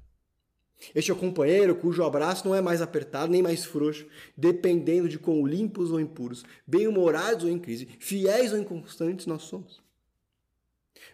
Este 0.94 1.10
é 1.10 1.14
o 1.14 1.16
companheiro 1.16 1.74
cujo 1.74 2.04
abraço 2.04 2.46
não 2.46 2.54
é 2.54 2.60
mais 2.60 2.80
apertado 2.80 3.32
nem 3.32 3.42
mais 3.42 3.64
frouxo, 3.64 4.06
dependendo 4.36 5.08
de 5.08 5.18
quão 5.18 5.44
limpos 5.44 5.90
ou 5.90 5.98
impuros, 5.98 6.44
bem-humorados 6.66 7.44
ou 7.44 7.50
em 7.50 7.58
crise, 7.58 7.88
fiéis 7.98 8.52
ou 8.52 8.58
inconstantes 8.58 9.26
nós 9.26 9.42
somos. 9.42 9.82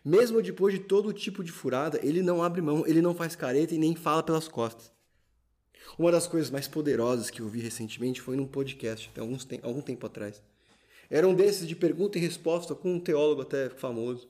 Mesmo 0.04 0.42
depois 0.42 0.74
de 0.74 0.80
todo 0.80 1.12
tipo 1.12 1.42
de 1.42 1.52
furada, 1.52 1.98
ele 2.02 2.22
não 2.22 2.42
abre 2.42 2.60
mão, 2.60 2.84
ele 2.86 3.00
não 3.00 3.14
faz 3.14 3.34
careta 3.34 3.74
e 3.74 3.78
nem 3.78 3.94
fala 3.94 4.22
pelas 4.22 4.48
costas. 4.48 4.93
Uma 5.98 6.10
das 6.10 6.26
coisas 6.26 6.50
mais 6.50 6.66
poderosas 6.66 7.30
que 7.30 7.40
eu 7.40 7.48
vi 7.48 7.60
recentemente 7.60 8.20
foi 8.20 8.36
num 8.36 8.46
podcast, 8.46 9.10
tem 9.10 9.22
alguns 9.22 9.44
tem, 9.44 9.60
algum 9.62 9.80
tempo 9.80 10.06
atrás. 10.06 10.42
Era 11.08 11.28
um 11.28 11.34
desses 11.34 11.68
de 11.68 11.76
pergunta 11.76 12.18
e 12.18 12.20
resposta 12.20 12.74
com 12.74 12.94
um 12.94 13.00
teólogo 13.00 13.42
até 13.42 13.68
famoso. 13.68 14.28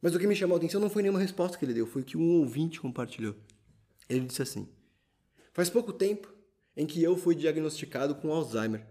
Mas 0.00 0.14
o 0.14 0.18
que 0.18 0.26
me 0.26 0.36
chamou 0.36 0.56
a 0.56 0.58
atenção 0.58 0.80
não 0.80 0.90
foi 0.90 1.02
nenhuma 1.02 1.20
resposta 1.20 1.56
que 1.56 1.64
ele 1.64 1.74
deu, 1.74 1.86
foi 1.86 2.02
o 2.02 2.04
que 2.04 2.16
um 2.16 2.40
ouvinte 2.40 2.80
compartilhou. 2.80 3.34
Ele 4.08 4.26
disse 4.26 4.42
assim: 4.42 4.68
Faz 5.52 5.70
pouco 5.70 5.92
tempo 5.92 6.32
em 6.76 6.86
que 6.86 7.02
eu 7.02 7.16
fui 7.16 7.34
diagnosticado 7.34 8.14
com 8.14 8.32
Alzheimer. 8.32 8.86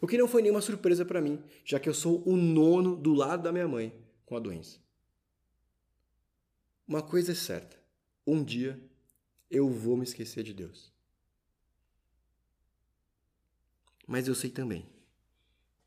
O 0.00 0.06
que 0.06 0.18
não 0.18 0.26
foi 0.26 0.42
nenhuma 0.42 0.60
surpresa 0.60 1.04
para 1.04 1.20
mim, 1.20 1.42
já 1.64 1.78
que 1.78 1.88
eu 1.88 1.94
sou 1.94 2.22
o 2.26 2.36
nono 2.36 2.96
do 2.96 3.14
lado 3.14 3.42
da 3.42 3.52
minha 3.52 3.68
mãe 3.68 3.92
com 4.24 4.36
a 4.36 4.40
doença. 4.40 4.78
Uma 6.86 7.02
coisa 7.02 7.32
é 7.32 7.34
certa: 7.34 7.78
um 8.26 8.42
dia 8.42 8.80
eu 9.54 9.70
vou 9.70 9.96
me 9.96 10.02
esquecer 10.02 10.42
de 10.42 10.52
Deus. 10.52 10.92
Mas 14.06 14.26
eu 14.26 14.34
sei 14.34 14.50
também 14.50 14.86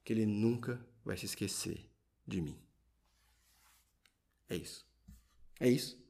que 0.03 0.13
Ele 0.13 0.25
nunca 0.25 0.83
vai 1.03 1.17
se 1.17 1.25
esquecer 1.25 1.85
de 2.25 2.41
mim. 2.41 2.57
É 4.49 4.55
isso. 4.55 4.87
É 5.59 5.69
isso. 5.69 6.01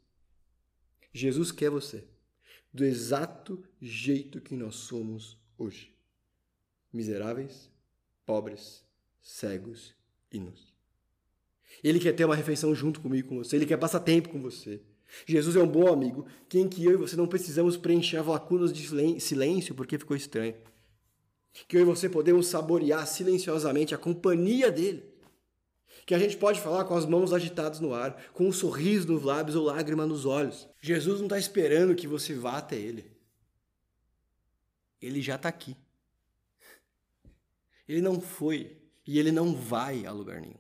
Jesus 1.11 1.51
quer 1.51 1.71
você 1.71 2.07
do 2.71 2.85
exato 2.85 3.63
jeito 3.81 4.39
que 4.39 4.55
nós 4.55 4.75
somos 4.75 5.37
hoje. 5.57 5.95
Miseráveis, 6.93 7.71
pobres, 8.25 8.85
cegos 9.19 9.95
e 10.31 10.39
nus. 10.39 10.73
Ele 11.83 11.99
quer 11.99 12.13
ter 12.13 12.25
uma 12.25 12.35
refeição 12.35 12.73
junto 12.75 13.01
comigo, 13.01 13.29
com 13.29 13.37
você. 13.37 13.55
Ele 13.55 13.65
quer 13.65 13.77
passar 13.77 13.99
tempo 13.99 14.29
com 14.29 14.39
você. 14.39 14.81
Jesus 15.25 15.55
é 15.55 15.59
um 15.61 15.67
bom 15.67 15.91
amigo, 15.91 16.25
quem 16.49 16.67
que 16.67 16.83
eu 16.83 16.93
e 16.93 16.97
você 16.97 17.15
não 17.15 17.27
precisamos 17.27 17.77
preencher 17.77 18.21
lacunas 18.21 18.73
de 18.73 19.19
silêncio 19.19 19.73
porque 19.73 19.97
ficou 19.97 20.15
estranho. 20.15 20.55
Que 21.67 21.77
eu 21.77 21.81
e 21.81 21.85
você 21.85 22.07
podemos 22.07 22.47
saborear 22.47 23.07
silenciosamente 23.07 23.95
a 23.95 23.97
companhia 23.97 24.71
dele. 24.71 25.03
Que 26.05 26.13
a 26.13 26.19
gente 26.19 26.37
pode 26.37 26.61
falar 26.61 26.85
com 26.85 26.95
as 26.95 27.05
mãos 27.05 27.33
agitadas 27.33 27.79
no 27.79 27.93
ar, 27.93 28.21
com 28.33 28.47
um 28.47 28.51
sorriso 28.51 29.11
nos 29.11 29.23
lábios 29.23 29.55
ou 29.55 29.65
lágrima 29.65 30.05
nos 30.05 30.25
olhos. 30.25 30.67
Jesus 30.79 31.19
não 31.19 31.25
está 31.25 31.37
esperando 31.37 31.95
que 31.95 32.07
você 32.07 32.33
vá 32.33 32.57
até 32.57 32.75
ele. 32.75 33.11
Ele 35.01 35.21
já 35.21 35.35
está 35.35 35.49
aqui. 35.49 35.75
Ele 37.87 38.01
não 38.01 38.21
foi 38.21 38.77
e 39.05 39.17
ele 39.17 39.31
não 39.31 39.55
vai 39.55 40.05
a 40.05 40.11
lugar 40.11 40.41
nenhum. 40.41 40.59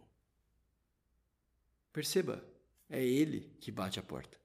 Perceba, 1.91 2.43
é 2.89 3.03
ele 3.03 3.51
que 3.59 3.71
bate 3.71 3.99
a 3.99 4.03
porta. 4.03 4.37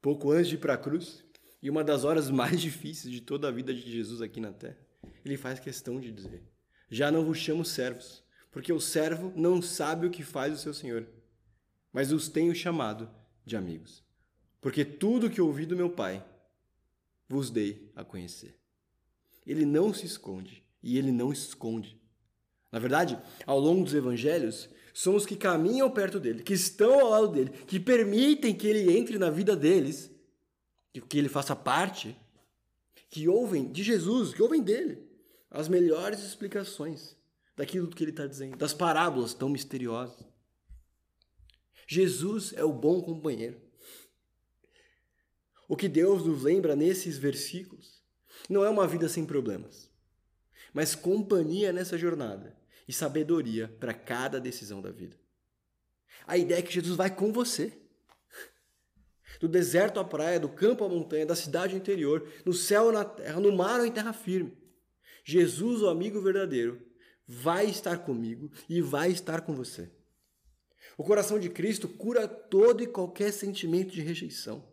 Pouco 0.00 0.30
antes 0.30 0.48
de 0.48 0.54
ir 0.54 0.58
para 0.58 0.74
a 0.74 0.78
cruz, 0.78 1.24
e 1.62 1.68
uma 1.68 1.84
das 1.84 2.04
horas 2.04 2.30
mais 2.30 2.60
difíceis 2.62 3.12
de 3.12 3.20
toda 3.20 3.48
a 3.48 3.50
vida 3.50 3.72
de 3.74 3.80
Jesus 3.80 4.22
aqui 4.22 4.40
na 4.40 4.52
terra, 4.52 4.78
ele 5.24 5.36
faz 5.36 5.60
questão 5.60 6.00
de 6.00 6.10
dizer: 6.10 6.42
Já 6.90 7.10
não 7.10 7.24
vos 7.24 7.38
chamo 7.38 7.64
servos, 7.64 8.24
porque 8.50 8.72
o 8.72 8.80
servo 8.80 9.32
não 9.36 9.60
sabe 9.60 10.06
o 10.06 10.10
que 10.10 10.22
faz 10.22 10.54
o 10.54 10.58
seu 10.58 10.72
senhor, 10.72 11.06
mas 11.92 12.12
os 12.12 12.28
tenho 12.28 12.54
chamado 12.54 13.10
de 13.44 13.56
amigos, 13.56 14.04
porque 14.60 14.84
tudo 14.84 15.30
que 15.30 15.40
ouvi 15.40 15.66
do 15.66 15.76
meu 15.76 15.90
Pai 15.90 16.24
vos 17.28 17.50
dei 17.50 17.92
a 17.94 18.04
conhecer. 18.04 18.58
Ele 19.46 19.64
não 19.64 19.92
se 19.92 20.06
esconde 20.06 20.64
e 20.82 20.98
ele 20.98 21.12
não 21.12 21.32
esconde. 21.32 22.00
Na 22.72 22.78
verdade, 22.78 23.18
ao 23.46 23.58
longo 23.58 23.84
dos 23.84 23.94
evangelhos, 23.94 24.68
são 25.00 25.16
os 25.16 25.24
que 25.24 25.34
caminham 25.34 25.90
perto 25.90 26.20
dele, 26.20 26.42
que 26.42 26.52
estão 26.52 27.00
ao 27.00 27.08
lado 27.08 27.28
dele, 27.28 27.48
que 27.66 27.80
permitem 27.80 28.54
que 28.54 28.66
ele 28.66 28.94
entre 28.98 29.18
na 29.18 29.30
vida 29.30 29.56
deles, 29.56 30.10
que 31.08 31.16
ele 31.16 31.30
faça 31.30 31.56
parte, 31.56 32.14
que 33.08 33.26
ouvem 33.26 33.72
de 33.72 33.82
Jesus, 33.82 34.34
que 34.34 34.42
ouvem 34.42 34.62
dele 34.62 35.02
as 35.50 35.68
melhores 35.68 36.20
explicações 36.20 37.16
daquilo 37.56 37.88
que 37.88 38.04
ele 38.04 38.10
está 38.10 38.26
dizendo, 38.26 38.58
das 38.58 38.74
parábolas 38.74 39.32
tão 39.32 39.48
misteriosas. 39.48 40.22
Jesus 41.86 42.52
é 42.52 42.62
o 42.62 42.70
bom 42.70 43.00
companheiro. 43.00 43.58
O 45.66 45.78
que 45.78 45.88
Deus 45.88 46.26
nos 46.26 46.42
lembra 46.42 46.76
nesses 46.76 47.16
versículos 47.16 48.02
não 48.50 48.62
é 48.62 48.68
uma 48.68 48.86
vida 48.86 49.08
sem 49.08 49.24
problemas, 49.24 49.90
mas 50.74 50.94
companhia 50.94 51.72
nessa 51.72 51.96
jornada 51.96 52.59
e 52.90 52.92
sabedoria 52.92 53.72
para 53.78 53.94
cada 53.94 54.40
decisão 54.40 54.82
da 54.82 54.90
vida. 54.90 55.16
A 56.26 56.36
ideia 56.36 56.58
é 56.58 56.62
que 56.62 56.72
Jesus 56.72 56.96
vai 56.96 57.08
com 57.08 57.32
você. 57.32 57.72
Do 59.38 59.46
deserto 59.46 60.00
à 60.00 60.04
praia, 60.04 60.40
do 60.40 60.48
campo 60.48 60.82
à 60.82 60.88
montanha, 60.88 61.24
da 61.24 61.36
cidade 61.36 61.72
ao 61.72 61.78
interior, 61.78 62.28
no 62.44 62.52
céu 62.52 62.86
ou 62.86 62.92
na 62.92 63.04
terra, 63.04 63.38
no 63.38 63.56
mar 63.56 63.78
ou 63.78 63.86
em 63.86 63.92
terra 63.92 64.12
firme. 64.12 64.58
Jesus, 65.22 65.82
o 65.82 65.88
amigo 65.88 66.20
verdadeiro, 66.20 66.84
vai 67.28 67.66
estar 67.66 67.98
comigo 67.98 68.50
e 68.68 68.82
vai 68.82 69.12
estar 69.12 69.42
com 69.42 69.54
você. 69.54 69.88
O 70.98 71.04
coração 71.04 71.38
de 71.38 71.48
Cristo 71.48 71.86
cura 71.86 72.26
todo 72.26 72.82
e 72.82 72.88
qualquer 72.88 73.32
sentimento 73.32 73.92
de 73.92 74.02
rejeição. 74.02 74.68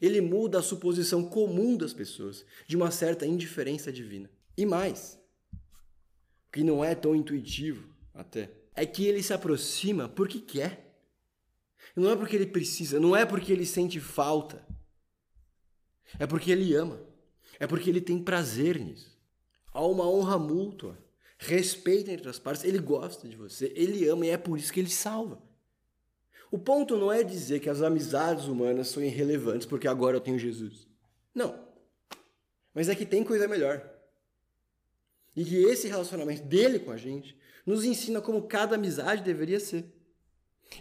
Ele 0.00 0.22
muda 0.22 0.58
a 0.58 0.62
suposição 0.62 1.22
comum 1.22 1.76
das 1.76 1.92
pessoas 1.92 2.46
de 2.66 2.78
uma 2.78 2.90
certa 2.90 3.26
indiferença 3.26 3.92
divina. 3.92 4.30
E 4.56 4.64
mais, 4.64 5.21
que 6.52 6.62
não 6.62 6.84
é 6.84 6.94
tão 6.94 7.16
intuitivo 7.16 7.88
até. 8.14 8.50
é 8.74 8.84
que 8.84 9.06
ele 9.06 9.22
se 9.22 9.32
aproxima 9.32 10.08
porque 10.08 10.38
quer. 10.38 10.90
Não 11.96 12.10
é 12.10 12.16
porque 12.16 12.36
ele 12.36 12.46
precisa, 12.46 13.00
não 13.00 13.16
é 13.16 13.26
porque 13.26 13.52
ele 13.52 13.66
sente 13.66 13.98
falta. 13.98 14.64
É 16.18 16.26
porque 16.26 16.52
ele 16.52 16.74
ama. 16.74 17.00
É 17.58 17.66
porque 17.66 17.88
ele 17.88 18.00
tem 18.00 18.22
prazer 18.22 18.78
nisso. 18.78 19.18
Há 19.72 19.84
uma 19.84 20.08
honra 20.08 20.38
mútua, 20.38 20.98
respeito 21.38 22.10
entre 22.10 22.28
as 22.28 22.38
partes. 22.38 22.64
Ele 22.64 22.78
gosta 22.78 23.28
de 23.28 23.36
você, 23.36 23.72
ele 23.74 24.06
ama 24.08 24.26
e 24.26 24.30
é 24.30 24.36
por 24.36 24.58
isso 24.58 24.72
que 24.72 24.80
ele 24.80 24.90
salva. 24.90 25.42
O 26.50 26.58
ponto 26.58 26.98
não 26.98 27.10
é 27.10 27.22
dizer 27.22 27.60
que 27.60 27.70
as 27.70 27.80
amizades 27.80 28.44
humanas 28.44 28.88
são 28.88 29.02
irrelevantes 29.02 29.66
porque 29.66 29.88
agora 29.88 30.16
eu 30.16 30.20
tenho 30.20 30.38
Jesus. 30.38 30.86
Não. 31.34 31.66
Mas 32.74 32.88
é 32.88 32.94
que 32.94 33.06
tem 33.06 33.24
coisa 33.24 33.48
melhor. 33.48 33.91
E 35.34 35.44
que 35.44 35.56
esse 35.56 35.88
relacionamento 35.88 36.42
dele 36.42 36.78
com 36.78 36.90
a 36.90 36.96
gente 36.96 37.36
nos 37.64 37.84
ensina 37.84 38.20
como 38.20 38.42
cada 38.42 38.74
amizade 38.74 39.22
deveria 39.22 39.60
ser. 39.60 39.84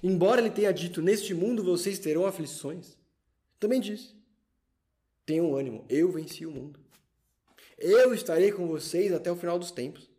Embora 0.03 0.41
ele 0.41 0.49
tenha 0.49 0.71
dito: 0.71 1.01
Neste 1.01 1.33
mundo 1.33 1.63
vocês 1.63 1.99
terão 1.99 2.25
aflições, 2.25 2.97
também 3.59 3.79
disse: 3.79 4.15
Tenham 5.25 5.55
ânimo, 5.55 5.85
eu 5.89 6.11
venci 6.11 6.45
o 6.45 6.51
mundo. 6.51 6.79
Eu 7.77 8.13
estarei 8.13 8.51
com 8.51 8.67
vocês 8.67 9.11
até 9.11 9.31
o 9.31 9.35
final 9.35 9.57
dos 9.57 9.71
tempos. 9.71 10.09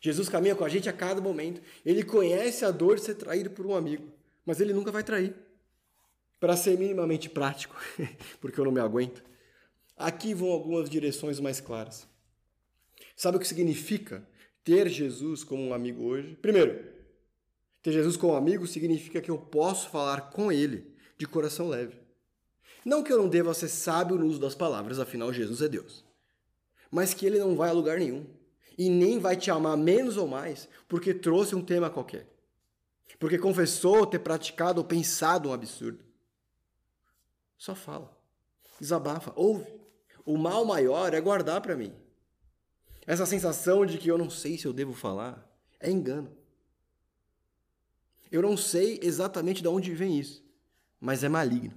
Jesus 0.00 0.28
caminha 0.28 0.54
com 0.54 0.64
a 0.64 0.68
gente 0.68 0.88
a 0.88 0.92
cada 0.92 1.20
momento. 1.20 1.60
Ele 1.84 2.02
conhece 2.02 2.64
a 2.64 2.70
dor 2.70 2.96
de 2.96 3.02
ser 3.02 3.16
traído 3.16 3.50
por 3.50 3.66
um 3.66 3.74
amigo, 3.74 4.12
mas 4.44 4.60
ele 4.60 4.72
nunca 4.72 4.92
vai 4.92 5.02
trair. 5.02 5.34
Para 6.38 6.56
ser 6.56 6.78
minimamente 6.78 7.28
prático, 7.28 7.76
porque 8.40 8.60
eu 8.60 8.64
não 8.64 8.72
me 8.72 8.80
aguento, 8.80 9.22
aqui 9.96 10.32
vão 10.32 10.50
algumas 10.50 10.88
direções 10.88 11.40
mais 11.40 11.60
claras. 11.60 12.06
Sabe 13.18 13.36
o 13.36 13.40
que 13.40 13.48
significa 13.48 14.24
ter 14.62 14.88
Jesus 14.88 15.42
como 15.42 15.60
um 15.60 15.74
amigo 15.74 16.04
hoje? 16.04 16.36
Primeiro, 16.36 16.84
ter 17.82 17.90
Jesus 17.90 18.16
como 18.16 18.36
amigo 18.36 18.64
significa 18.64 19.20
que 19.20 19.28
eu 19.28 19.36
posso 19.36 19.90
falar 19.90 20.30
com 20.30 20.52
ele 20.52 20.94
de 21.18 21.26
coração 21.26 21.66
leve. 21.66 21.98
Não 22.84 23.02
que 23.02 23.12
eu 23.12 23.18
não 23.18 23.28
deva 23.28 23.52
ser 23.54 23.66
sábio 23.66 24.16
no 24.16 24.24
uso 24.24 24.38
das 24.38 24.54
palavras, 24.54 25.00
afinal 25.00 25.32
Jesus 25.32 25.60
é 25.60 25.68
Deus. 25.68 26.04
Mas 26.92 27.12
que 27.12 27.26
ele 27.26 27.40
não 27.40 27.56
vai 27.56 27.70
a 27.70 27.72
lugar 27.72 27.98
nenhum 27.98 28.24
e 28.78 28.88
nem 28.88 29.18
vai 29.18 29.36
te 29.36 29.50
amar 29.50 29.76
menos 29.76 30.16
ou 30.16 30.28
mais 30.28 30.68
porque 30.86 31.12
trouxe 31.12 31.56
um 31.56 31.64
tema 31.64 31.90
qualquer. 31.90 32.24
Porque 33.18 33.36
confessou 33.36 34.06
ter 34.06 34.20
praticado 34.20 34.80
ou 34.80 34.86
pensado 34.86 35.48
um 35.48 35.52
absurdo. 35.52 36.04
Só 37.56 37.74
fala. 37.74 38.16
Desabafa, 38.78 39.32
ouve. 39.34 39.66
O 40.24 40.38
mal 40.38 40.64
maior 40.64 41.12
é 41.12 41.20
guardar 41.20 41.60
para 41.60 41.74
mim. 41.74 41.92
Essa 43.08 43.24
sensação 43.24 43.86
de 43.86 43.96
que 43.96 44.10
eu 44.10 44.18
não 44.18 44.28
sei 44.28 44.58
se 44.58 44.66
eu 44.66 44.72
devo 44.72 44.92
falar 44.92 45.42
é 45.80 45.90
engano. 45.90 46.30
Eu 48.30 48.42
não 48.42 48.54
sei 48.54 49.00
exatamente 49.02 49.62
de 49.62 49.68
onde 49.68 49.94
vem 49.94 50.18
isso, 50.18 50.44
mas 51.00 51.24
é 51.24 51.28
maligno. 51.28 51.72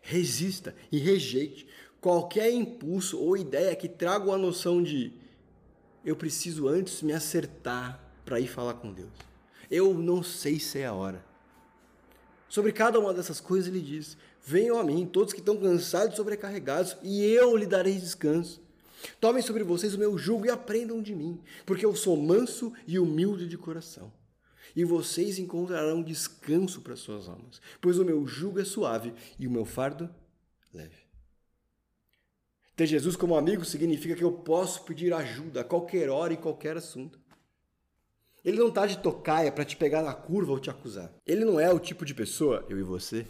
Resista 0.00 0.72
e 0.92 0.98
rejeite 0.98 1.66
qualquer 2.00 2.52
impulso 2.52 3.18
ou 3.18 3.36
ideia 3.36 3.74
que 3.74 3.88
traga 3.88 4.30
a 4.30 4.38
noção 4.38 4.80
de 4.80 5.12
eu 6.04 6.14
preciso 6.14 6.68
antes 6.68 7.02
me 7.02 7.12
acertar 7.12 8.00
para 8.24 8.38
ir 8.38 8.46
falar 8.46 8.74
com 8.74 8.92
Deus. 8.92 9.10
Eu 9.68 9.94
não 9.94 10.22
sei 10.22 10.60
se 10.60 10.78
é 10.78 10.86
a 10.86 10.94
hora. 10.94 11.26
Sobre 12.48 12.70
cada 12.70 13.00
uma 13.00 13.12
dessas 13.12 13.40
coisas 13.40 13.66
ele 13.66 13.80
diz: 13.80 14.16
Venham 14.44 14.78
a 14.78 14.84
mim, 14.84 15.06
todos 15.06 15.32
que 15.32 15.40
estão 15.40 15.56
cansados 15.56 16.14
e 16.14 16.16
sobrecarregados, 16.16 16.96
e 17.02 17.20
eu 17.24 17.56
lhe 17.56 17.66
darei 17.66 17.98
descanso. 17.98 18.63
Tomem 19.20 19.42
sobre 19.42 19.62
vocês 19.62 19.94
o 19.94 19.98
meu 19.98 20.16
jugo 20.16 20.46
e 20.46 20.50
aprendam 20.50 21.02
de 21.02 21.14
mim, 21.14 21.40
porque 21.64 21.84
eu 21.84 21.94
sou 21.94 22.16
manso 22.16 22.72
e 22.86 22.98
humilde 22.98 23.48
de 23.48 23.58
coração. 23.58 24.12
E 24.74 24.84
vocês 24.84 25.38
encontrarão 25.38 26.02
descanso 26.02 26.80
para 26.80 26.96
suas 26.96 27.28
almas, 27.28 27.60
pois 27.80 27.98
o 27.98 28.04
meu 28.04 28.26
jugo 28.26 28.60
é 28.60 28.64
suave 28.64 29.14
e 29.38 29.46
o 29.46 29.50
meu 29.50 29.64
fardo 29.64 30.12
leve. 30.72 31.04
Ter 32.76 32.86
Jesus 32.86 33.14
como 33.14 33.36
amigo 33.36 33.64
significa 33.64 34.16
que 34.16 34.24
eu 34.24 34.32
posso 34.32 34.82
pedir 34.82 35.12
ajuda 35.12 35.60
a 35.60 35.64
qualquer 35.64 36.10
hora 36.10 36.32
e 36.32 36.36
qualquer 36.36 36.76
assunto. 36.76 37.20
Ele 38.44 38.58
não 38.58 38.68
está 38.68 38.84
de 38.84 38.98
tocaia 38.98 39.50
para 39.52 39.64
te 39.64 39.76
pegar 39.76 40.02
na 40.02 40.12
curva 40.12 40.52
ou 40.52 40.58
te 40.58 40.68
acusar. 40.68 41.14
Ele 41.24 41.44
não 41.44 41.58
é 41.58 41.72
o 41.72 41.78
tipo 41.78 42.04
de 42.04 42.12
pessoa, 42.12 42.66
eu 42.68 42.78
e 42.78 42.82
você, 42.82 43.26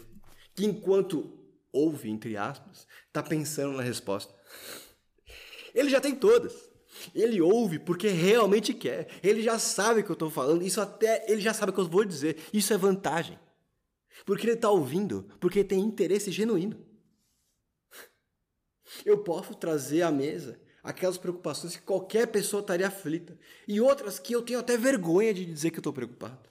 que 0.55 0.65
enquanto 0.65 1.31
ouve, 1.71 2.09
entre 2.09 2.35
aspas, 2.35 2.87
está 3.07 3.21
pensando 3.21 3.77
na 3.77 3.83
resposta. 3.83 4.33
Ele 5.75 5.89
já 5.89 5.99
tem 5.99 6.15
todas. 6.15 6.71
Ele 7.13 7.41
ouve 7.41 7.77
porque 7.77 8.07
realmente 8.07 8.73
quer. 8.73 9.09
Ele 9.21 9.41
já 9.41 9.59
sabe 9.59 9.99
o 9.99 10.03
que 10.03 10.09
eu 10.09 10.13
estou 10.13 10.31
falando. 10.31 10.63
Isso 10.63 10.79
até 10.79 11.29
ele 11.29 11.41
já 11.41 11.53
sabe 11.53 11.71
o 11.71 11.73
que 11.73 11.81
eu 11.81 11.87
vou 11.87 12.05
dizer. 12.05 12.37
Isso 12.53 12.73
é 12.73 12.77
vantagem. 12.77 13.37
Porque 14.25 14.47
ele 14.47 14.53
está 14.53 14.69
ouvindo, 14.69 15.27
porque 15.39 15.63
tem 15.63 15.79
interesse 15.81 16.31
genuíno. 16.31 16.83
Eu 19.05 19.17
posso 19.23 19.53
trazer 19.53 20.03
à 20.03 20.11
mesa 20.11 20.59
aquelas 20.81 21.17
preocupações 21.17 21.75
que 21.75 21.81
qualquer 21.81 22.27
pessoa 22.27 22.61
estaria 22.61 22.87
aflita 22.87 23.37
e 23.67 23.81
outras 23.81 24.19
que 24.19 24.33
eu 24.33 24.41
tenho 24.41 24.59
até 24.59 24.77
vergonha 24.77 25.33
de 25.33 25.43
dizer 25.43 25.71
que 25.71 25.77
eu 25.77 25.81
estou 25.81 25.91
preocupado. 25.91 26.49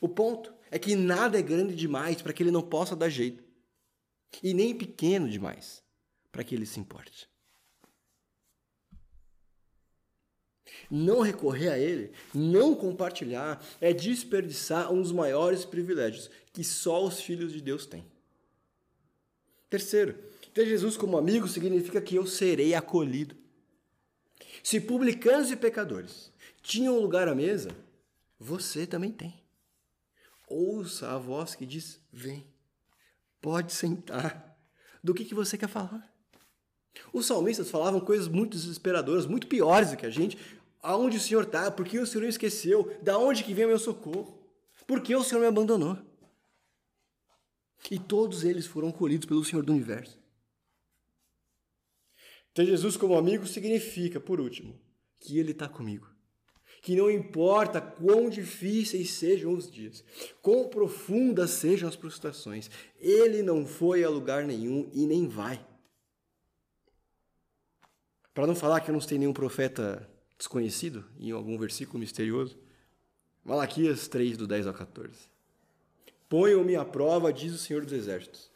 O 0.00 0.08
ponto 0.08 0.54
é 0.70 0.78
que 0.78 0.94
nada 0.94 1.38
é 1.38 1.42
grande 1.42 1.74
demais 1.74 2.22
para 2.22 2.32
que 2.32 2.42
ele 2.42 2.50
não 2.50 2.62
possa 2.62 2.94
dar 2.94 3.08
jeito 3.08 3.42
e 4.42 4.54
nem 4.54 4.76
pequeno 4.76 5.28
demais 5.28 5.82
para 6.30 6.44
que 6.44 6.54
ele 6.54 6.66
se 6.66 6.78
importe. 6.78 7.28
Não 10.90 11.20
recorrer 11.20 11.68
a 11.68 11.78
ele, 11.78 12.12
não 12.34 12.74
compartilhar, 12.74 13.62
é 13.80 13.92
desperdiçar 13.92 14.90
um 14.92 15.02
dos 15.02 15.12
maiores 15.12 15.64
privilégios 15.64 16.30
que 16.52 16.64
só 16.64 17.04
os 17.04 17.20
filhos 17.20 17.52
de 17.52 17.60
Deus 17.60 17.84
têm. 17.84 18.04
Terceiro, 19.68 20.14
ter 20.54 20.66
Jesus 20.66 20.96
como 20.96 21.18
amigo 21.18 21.46
significa 21.46 22.00
que 22.00 22.14
eu 22.14 22.26
serei 22.26 22.74
acolhido. 22.74 23.36
Se 24.62 24.80
publicanos 24.80 25.50
e 25.50 25.56
pecadores 25.56 26.32
tinham 26.62 26.98
lugar 26.98 27.28
à 27.28 27.34
mesa, 27.34 27.70
você 28.38 28.86
também 28.86 29.10
tem. 29.12 29.34
Ouça 30.48 31.10
a 31.10 31.18
voz 31.18 31.54
que 31.54 31.66
diz: 31.66 32.00
Vem, 32.10 32.46
pode 33.40 33.72
sentar. 33.72 34.58
Do 35.04 35.14
que, 35.14 35.24
que 35.24 35.34
você 35.34 35.58
quer 35.58 35.68
falar? 35.68 36.12
Os 37.12 37.26
salmistas 37.26 37.70
falavam 37.70 38.00
coisas 38.00 38.26
muito 38.26 38.56
desesperadoras, 38.56 39.26
muito 39.26 39.46
piores 39.46 39.90
do 39.90 39.96
que 39.96 40.06
a 40.06 40.10
gente. 40.10 40.36
Aonde 40.82 41.16
o 41.16 41.20
Senhor 41.20 41.44
está? 41.44 41.70
Por 41.70 41.86
que 41.86 41.98
o 41.98 42.06
Senhor 42.06 42.22
me 42.22 42.28
esqueceu? 42.28 42.96
Da 43.02 43.18
onde 43.18 43.42
que 43.42 43.54
vem 43.54 43.64
o 43.64 43.68
meu 43.68 43.78
socorro? 43.78 44.38
Por 44.86 45.00
que 45.02 45.14
o 45.14 45.24
Senhor 45.24 45.40
me 45.40 45.46
abandonou? 45.46 45.98
E 47.90 47.98
todos 47.98 48.44
eles 48.44 48.66
foram 48.66 48.90
colhidos 48.90 49.26
pelo 49.26 49.44
Senhor 49.44 49.64
do 49.64 49.72
universo. 49.72 50.18
Ter 52.54 52.66
Jesus 52.66 52.96
como 52.96 53.16
amigo 53.16 53.46
significa, 53.46 54.18
por 54.18 54.40
último, 54.40 54.78
que 55.20 55.38
Ele 55.38 55.52
está 55.52 55.68
comigo. 55.68 56.08
Que 56.82 56.96
não 56.96 57.10
importa 57.10 57.80
quão 57.80 58.28
difíceis 58.30 59.12
sejam 59.12 59.52
os 59.52 59.70
dias, 59.70 60.04
quão 60.40 60.68
profundas 60.68 61.50
sejam 61.50 61.88
as 61.88 61.94
frustrações, 61.94 62.70
Ele 62.98 63.42
não 63.42 63.66
foi 63.66 64.04
a 64.04 64.08
lugar 64.08 64.44
nenhum 64.44 64.88
e 64.92 65.06
nem 65.06 65.26
vai. 65.26 65.64
Para 68.32 68.46
não 68.46 68.54
falar 68.54 68.80
que 68.80 68.90
eu 68.90 68.94
não 68.94 69.00
sei 69.00 69.18
nenhum 69.18 69.32
profeta 69.32 70.08
desconhecido 70.38 71.04
em 71.18 71.32
algum 71.32 71.58
versículo 71.58 71.98
misterioso, 71.98 72.56
Malaquias 73.44 74.06
3, 74.06 74.36
do 74.36 74.46
10 74.46 74.68
ao 74.68 74.74
14. 74.74 75.12
Ponham-me 76.28 76.76
à 76.76 76.84
prova, 76.84 77.32
diz 77.32 77.52
o 77.52 77.58
Senhor 77.58 77.84
dos 77.84 77.92
Exércitos, 77.92 78.50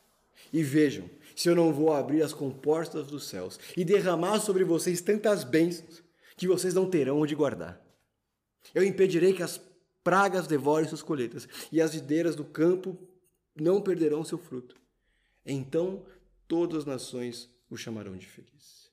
e 0.53 0.63
vejam 0.63 1.11
se 1.35 1.49
eu 1.49 1.57
não 1.57 1.73
vou 1.73 1.93
abrir 1.93 2.23
as 2.23 2.33
comportas 2.33 3.07
dos 3.07 3.27
céus 3.27 3.59
e 3.77 3.85
derramar 3.85 4.39
sobre 4.39 4.65
vocês 4.65 5.01
tantas 5.01 5.45
bênçãos 5.45 6.03
que 6.37 6.47
vocês 6.47 6.75
não 6.75 6.89
terão 6.89 7.21
onde 7.21 7.35
guardar. 7.35 7.81
Eu 8.75 8.85
impedirei 8.85 9.33
que 9.33 9.43
as 9.43 9.61
pragas 10.05 10.47
devorem 10.47 10.89
suas 10.89 11.03
colheitas 11.03 11.49
e 11.71 11.81
as 11.81 11.95
videiras 11.95 12.37
do 12.37 12.45
campo 12.45 12.99
não 13.57 13.81
perderão 13.81 14.25
seu 14.25 14.39
fruto. 14.39 14.77
Então 15.45 16.05
todas 16.47 16.81
as 16.81 16.85
nações 16.85 17.51
o 17.71 17.77
chamarão 17.77 18.17
de 18.17 18.27
feliz. 18.27 18.91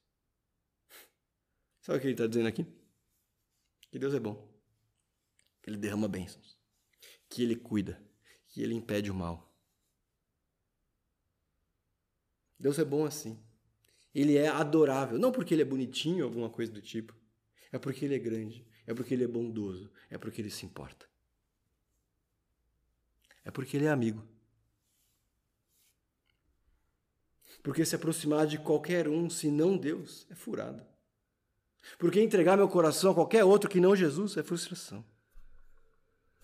Sabe 1.81 1.97
o 1.97 2.01
que 2.01 2.07
ele 2.07 2.13
está 2.13 2.27
dizendo 2.27 2.47
aqui? 2.47 2.65
Que 3.89 3.99
Deus 3.99 4.13
é 4.13 4.19
bom, 4.19 4.47
que 5.61 5.69
Ele 5.69 5.77
derrama 5.77 6.07
bênçãos, 6.07 6.57
que 7.27 7.43
Ele 7.43 7.55
cuida, 7.55 8.01
que 8.47 8.61
Ele 8.61 8.73
impede 8.73 9.09
o 9.09 9.15
mal. 9.15 9.49
Deus 12.59 12.77
é 12.77 12.83
bom 12.83 13.05
assim. 13.05 13.41
Ele 14.13 14.37
é 14.37 14.47
adorável, 14.47 15.17
não 15.17 15.31
porque 15.31 15.53
ele 15.53 15.61
é 15.61 15.65
bonitinho, 15.65 16.25
alguma 16.25 16.49
coisa 16.49 16.71
do 16.71 16.81
tipo. 16.81 17.15
É 17.71 17.77
porque 17.77 18.03
ele 18.03 18.15
é 18.15 18.19
grande, 18.19 18.67
é 18.85 18.93
porque 18.93 19.13
ele 19.13 19.23
é 19.23 19.27
bondoso, 19.27 19.91
é 20.09 20.17
porque 20.17 20.41
ele 20.41 20.49
se 20.49 20.65
importa. 20.65 21.07
É 23.45 23.51
porque 23.51 23.77
ele 23.77 23.85
é 23.85 23.89
amigo. 23.89 24.27
Porque 27.63 27.85
se 27.85 27.95
aproximar 27.95 28.47
de 28.47 28.57
qualquer 28.57 29.07
um, 29.07 29.29
se 29.29 29.51
não 29.51 29.77
Deus, 29.77 30.25
é 30.29 30.35
furado. 30.35 30.85
Porque 31.97 32.21
entregar 32.21 32.57
meu 32.57 32.67
coração 32.67 33.11
a 33.11 33.15
qualquer 33.15 33.43
outro 33.43 33.69
que 33.69 33.79
não 33.79 33.95
Jesus 33.95 34.37
é 34.37 34.43
frustração. 34.43 35.03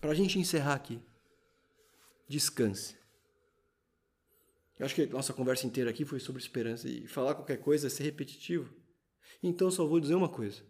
Para 0.00 0.10
a 0.10 0.14
gente 0.14 0.38
encerrar 0.38 0.74
aqui, 0.74 1.00
descanse. 2.28 2.96
Eu 4.78 4.84
acho 4.84 4.94
que 4.94 5.06
nossa 5.06 5.32
conversa 5.32 5.66
inteira 5.66 5.90
aqui 5.90 6.04
foi 6.04 6.20
sobre 6.20 6.40
esperança 6.40 6.88
e 6.88 7.06
falar 7.06 7.34
qualquer 7.34 7.58
coisa 7.58 7.86
é 7.86 7.90
ser 7.90 8.04
repetitivo. 8.04 8.74
Então 9.42 9.70
só 9.70 9.86
vou 9.86 9.98
dizer 9.98 10.14
uma 10.14 10.28
coisa: 10.28 10.62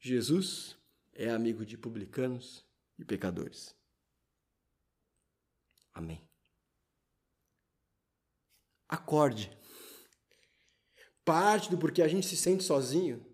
Jesus 0.00 0.76
é 1.12 1.30
amigo 1.30 1.64
de 1.64 1.76
publicanos 1.76 2.64
e 2.98 3.04
pecadores. 3.04 3.74
Amém. 5.94 6.20
Acorde. 8.88 9.56
Parte 11.24 11.70
do 11.70 11.78
porquê 11.78 12.02
a 12.02 12.08
gente 12.08 12.26
se 12.26 12.36
sente 12.36 12.64
sozinho 12.64 13.24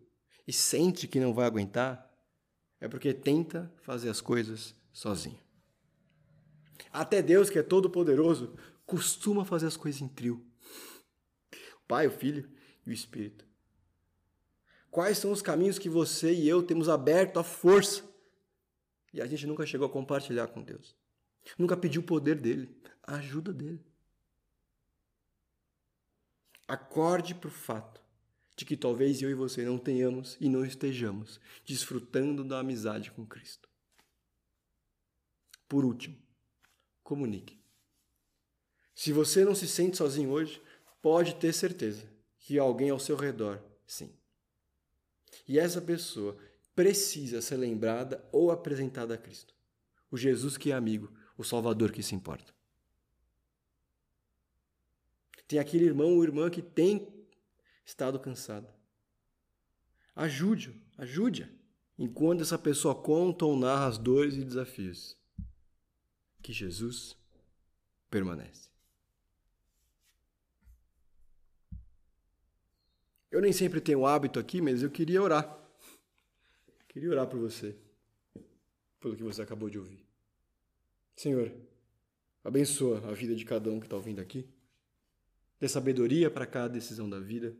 e 0.46 0.52
sente 0.52 1.08
que 1.08 1.20
não 1.20 1.32
vai 1.32 1.46
aguentar 1.46 2.10
é 2.80 2.88
porque 2.88 3.14
tenta 3.14 3.72
fazer 3.82 4.10
as 4.10 4.20
coisas 4.20 4.74
sozinho. 4.92 5.40
Até 6.92 7.22
Deus, 7.22 7.48
que 7.48 7.58
é 7.58 7.62
todo 7.62 7.88
poderoso, 7.88 8.54
costuma 8.84 9.44
fazer 9.44 9.66
as 9.66 9.76
coisas 9.76 10.00
em 10.02 10.08
trio. 10.08 10.44
O 11.76 11.86
Pai, 11.88 12.06
o 12.06 12.10
Filho 12.10 12.50
e 12.86 12.90
o 12.90 12.92
Espírito. 12.92 13.46
Quais 14.90 15.18
são 15.18 15.32
os 15.32 15.42
caminhos 15.42 15.78
que 15.78 15.88
você 15.88 16.32
e 16.32 16.48
eu 16.48 16.62
temos 16.62 16.88
aberto 16.88 17.38
à 17.38 17.44
força 17.44 18.04
e 19.12 19.20
a 19.20 19.26
gente 19.26 19.46
nunca 19.46 19.66
chegou 19.66 19.86
a 19.86 19.90
compartilhar 19.90 20.48
com 20.48 20.62
Deus? 20.62 20.94
Nunca 21.58 21.76
pediu 21.76 22.02
o 22.02 22.04
poder 22.04 22.36
dele, 22.36 22.76
a 23.02 23.16
ajuda 23.16 23.52
dele. 23.52 23.84
Acorde 26.66 27.34
para 27.34 27.48
o 27.48 27.50
fato 27.50 28.03
de 28.56 28.64
que 28.64 28.76
talvez 28.76 29.20
eu 29.20 29.30
e 29.30 29.34
você 29.34 29.64
não 29.64 29.78
tenhamos 29.78 30.36
e 30.40 30.48
não 30.48 30.64
estejamos 30.64 31.40
desfrutando 31.64 32.44
da 32.44 32.60
amizade 32.60 33.10
com 33.10 33.26
Cristo. 33.26 33.68
Por 35.68 35.84
último, 35.84 36.16
comunique. 37.02 37.58
Se 38.94 39.12
você 39.12 39.44
não 39.44 39.54
se 39.54 39.66
sente 39.66 39.96
sozinho 39.96 40.30
hoje, 40.30 40.62
pode 41.02 41.34
ter 41.34 41.52
certeza 41.52 42.08
que 42.38 42.58
alguém 42.58 42.90
ao 42.90 42.98
seu 42.98 43.16
redor, 43.16 43.60
sim. 43.86 44.14
E 45.48 45.58
essa 45.58 45.80
pessoa 45.80 46.36
precisa 46.74 47.42
ser 47.42 47.56
lembrada 47.56 48.24
ou 48.30 48.50
apresentada 48.50 49.14
a 49.14 49.18
Cristo, 49.18 49.54
o 50.10 50.16
Jesus 50.16 50.56
que 50.56 50.70
é 50.70 50.74
amigo, 50.74 51.12
o 51.36 51.42
Salvador 51.42 51.90
que 51.90 52.02
se 52.02 52.14
importa. 52.14 52.54
Tem 55.46 55.58
aquele 55.58 55.84
irmão 55.84 56.14
ou 56.14 56.24
irmã 56.24 56.48
que 56.48 56.62
tem 56.62 57.23
estado 57.84 58.18
cansado. 58.18 58.68
Ajude-o, 60.14 60.74
ajude-a, 60.96 61.48
enquanto 61.98 62.42
essa 62.42 62.58
pessoa 62.58 62.94
conta 62.94 63.44
ou 63.44 63.56
narra 63.56 63.86
as 63.86 63.98
dores 63.98 64.34
e 64.34 64.44
desafios. 64.44 65.16
Que 66.42 66.52
Jesus 66.52 67.16
permanece. 68.10 68.68
Eu 73.30 73.40
nem 73.40 73.52
sempre 73.52 73.80
tenho 73.80 74.06
hábito 74.06 74.38
aqui, 74.38 74.60
mas 74.60 74.82
eu 74.82 74.90
queria 74.90 75.20
orar. 75.20 75.58
Queria 76.86 77.10
orar 77.10 77.26
por 77.26 77.40
você, 77.40 77.76
pelo 79.00 79.16
que 79.16 79.22
você 79.24 79.42
acabou 79.42 79.68
de 79.68 79.76
ouvir. 79.76 80.06
Senhor, 81.16 81.52
abençoa 82.44 82.98
a 83.10 83.12
vida 83.12 83.34
de 83.34 83.44
cada 83.44 83.68
um 83.70 83.80
que 83.80 83.86
está 83.86 83.96
ouvindo 83.96 84.20
aqui. 84.20 84.48
Dê 85.58 85.68
sabedoria 85.68 86.30
para 86.30 86.46
cada 86.46 86.68
decisão 86.68 87.10
da 87.10 87.18
vida. 87.18 87.56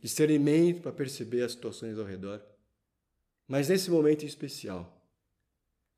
Discernimento 0.00 0.82
para 0.82 0.92
perceber 0.92 1.42
as 1.42 1.52
situações 1.52 1.98
ao 1.98 2.04
redor. 2.04 2.42
Mas 3.46 3.68
nesse 3.68 3.90
momento 3.90 4.24
especial, 4.24 4.96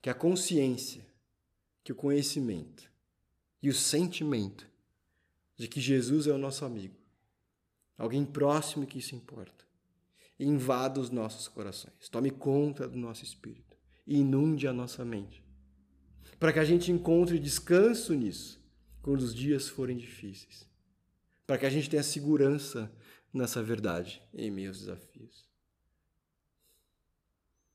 que 0.00 0.10
a 0.10 0.14
consciência, 0.14 1.06
que 1.84 1.92
o 1.92 1.94
conhecimento 1.94 2.90
e 3.62 3.68
o 3.68 3.74
sentimento 3.74 4.66
de 5.56 5.68
que 5.68 5.80
Jesus 5.80 6.26
é 6.26 6.32
o 6.32 6.38
nosso 6.38 6.64
amigo, 6.64 6.96
alguém 7.96 8.24
próximo 8.24 8.86
que 8.86 8.98
isso 8.98 9.14
importa, 9.14 9.64
invada 10.38 10.98
os 10.98 11.10
nossos 11.10 11.46
corações, 11.46 12.08
tome 12.10 12.30
conta 12.30 12.88
do 12.88 12.98
nosso 12.98 13.22
espírito 13.22 13.76
e 14.06 14.18
inunde 14.18 14.66
a 14.66 14.72
nossa 14.72 15.04
mente, 15.04 15.42
para 16.40 16.52
que 16.52 16.58
a 16.58 16.64
gente 16.64 16.90
encontre 16.90 17.38
descanso 17.38 18.12
nisso 18.14 18.60
quando 19.00 19.20
os 19.20 19.32
dias 19.32 19.68
forem 19.68 19.96
difíceis, 19.96 20.68
para 21.46 21.58
que 21.58 21.66
a 21.66 21.70
gente 21.70 21.88
tenha 21.88 22.02
segurança 22.02 22.90
nessa 23.32 23.62
verdade 23.62 24.22
em 24.34 24.50
meus 24.50 24.80
desafios. 24.80 25.48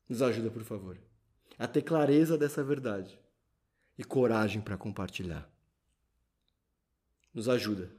Nos 0.08 0.22
ajuda, 0.22 0.50
por 0.50 0.62
favor, 0.62 0.98
a 1.58 1.66
ter 1.66 1.82
clareza 1.82 2.38
dessa 2.38 2.62
verdade 2.62 3.18
e 3.98 4.04
coragem 4.04 4.60
para 4.60 4.78
compartilhar. 4.78 5.50
Nos 7.34 7.48
ajuda 7.48 7.92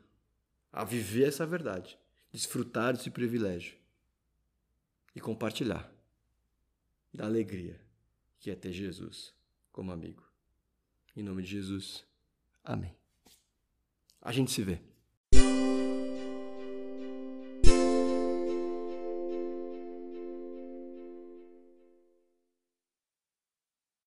a 0.71 0.83
viver 0.83 1.27
essa 1.27 1.45
verdade, 1.45 1.99
desfrutar 2.31 2.93
desse 2.93 3.11
privilégio 3.11 3.77
e 5.15 5.19
compartilhar 5.19 5.91
da 7.13 7.25
alegria 7.25 7.79
que 8.39 8.49
é 8.49 8.55
ter 8.55 8.71
Jesus 8.71 9.33
como 9.71 9.91
amigo. 9.91 10.23
Em 11.15 11.23
nome 11.23 11.43
de 11.43 11.49
Jesus, 11.49 12.05
amém. 12.63 12.95
A 14.21 14.31
gente 14.31 14.51
se 14.51 14.63
vê. 14.63 14.81